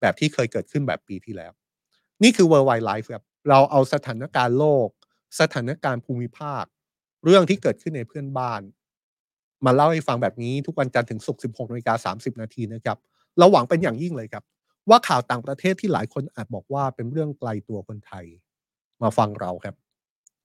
[0.00, 1.52] แบบที่เคยเกิดขึ้นแบบปีที่แล้ว
[2.22, 4.88] นี่คือ Worldwide Life ครับเราเอาสถานการณ์โลก
[5.40, 6.64] สถานการณ์ภูมิภาค
[7.24, 8.62] เรื่องที่เกิดขึ้นในเพื่อนบ้าน
[9.64, 12.98] มาเล่าให้ฟังแบบนี้ทุกวันจันทร์ถึงศุกร์ 16นาฬิกา30 นาทีนะครับ
[13.38, 14.44] เราหวังเป็นอย่างยิ่งเลยครับ
[14.90, 18.24] ว่าข่าวต่างประเทศที่หลายคนอาจบอกว่าเป็นเรื่องไกลตัวคนไทย
[19.02, 19.74] มาฟังเราครับ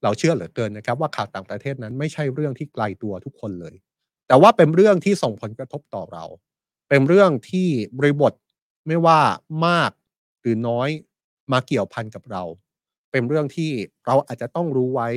[0.03, 3.75] เราเชื่อเหลือเกินนะครับ ว่าข่าวต่างประเทศนั้นไม่ใช่เรื่องที่ไกลตัวทุกคนเลย
[4.27, 6.25] แต่ว่าเป็นเรื่องที่ส่งผลกระทบต่อเรา
[6.89, 7.67] เป็นเรื่องที่
[7.97, 8.33] บริบท
[8.87, 9.19] ไม่ว่า
[9.67, 9.91] มาก
[10.41, 10.89] หรือน้อย
[11.51, 12.43] มาเกี่ยวพันกับเรา
[13.11, 13.71] เป็นเรื่องที่
[14.05, 15.09] เราอาจจะต้องรู้ไว้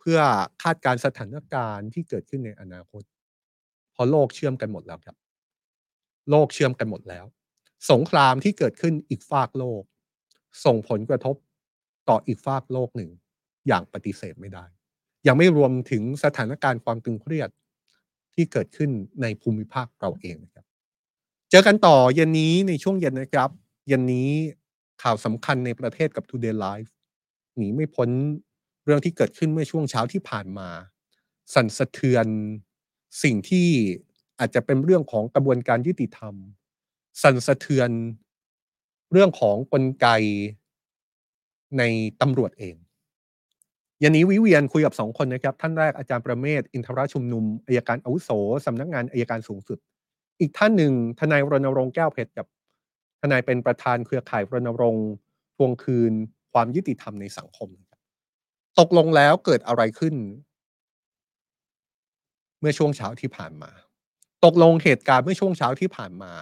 [0.00, 0.18] เพื่อ
[0.62, 3.02] คาดการณ์สถานการณ์ที่เกิดขึ้นในอนาคต
[3.92, 5.16] เพราะโลกเชื่อมกันหมดแล้วครับ
[6.30, 7.24] โลกเชื่อมกันหมดแล้ว
[7.90, 9.82] สงครามที่เกิดขึ้นอีกฝากโลก
[10.64, 11.36] ส่งผลกระทบ
[12.08, 13.10] ต่ออีกฝากโลกหนึ่ง
[13.66, 14.64] อย่างปฏิเสธไม่ได้
[15.26, 17.50] ยังไม่รวมถึงสถานการณ์ความตึงเครียด
[18.34, 18.90] ที่เกิดขึ้น
[19.22, 20.64] ในภูมิภาคเราเองนะครับ
[21.50, 23.50] เจอกันต่อเย็นนี้ในช่วงเย็นนะครับ
[23.88, 24.30] เย็นนี้
[25.02, 26.90] ข่าวสำคัญในประเทศกับ Today Live
[27.56, 28.08] หนีไม่พ้น
[28.84, 30.68] เรื่องที่เกิดขึ้นเมื่อช่วงเช้าที่ผ่านมา
[31.54, 32.26] สั่นสะเทือน
[33.22, 33.68] สิ่งที่
[34.38, 36.34] อาจจะเป็นเรื่องของกระบวนการยุติธรรม
[37.22, 37.90] สั่นสะเทือน
[39.12, 40.06] เรื่องของกลไก
[41.78, 41.82] ใน
[42.20, 42.76] ตำรวจเอง
[44.02, 48.30] ยันนี้วิเวียนคุยกับสองคนนะครับ ท่านแรกอาจารย์ประเมศ อินทรชุมนุมอายการอาวุโส
[48.66, 49.78] สำนักงานอายการสูงสุด
[50.40, 52.46] อีกท่านหนึ่งทนายรณรงค์แก้วเพชรกับ
[53.20, 55.08] ทนายเป็นประธานเครือข่ายรณรงค์
[55.56, 56.12] ทวงคืน
[56.52, 57.68] ความยุติธรรมในสังคม
[58.80, 60.14] ตกลงแล้วเกิดอะไรขึ้น
[62.60, 63.70] เมื่อช่วงเช้าที่ผ่านมา
[64.44, 66.32] ตกลงเหตุการณ์เมื่อช่วงเช้าที่ผ่านมา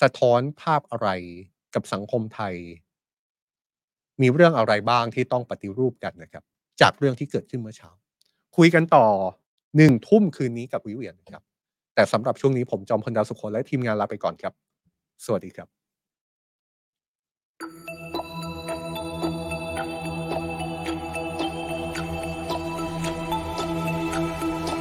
[0.00, 1.08] สะท้อนภาพอะไร
[1.74, 2.54] กับสังคมไทย
[4.20, 6.44] มีเรื่องอะไรบ้างที่ต้องปฏิรูปกันนะครับ
[6.80, 7.90] จากเรื่องที่เกิดขึ้นเมื่อเช้า
[8.56, 9.06] คุยกันต่อ
[9.76, 11.42] หนึ่งทุ่มคืนนี้กับวิเวียนครับ
[11.94, 14.52] แต่สำหรับช่วงนี้ผมจอมพลดาวสุขคนและทีมงานลาไปก่อนครับ
[15.24, 15.79] สวัสดีครับ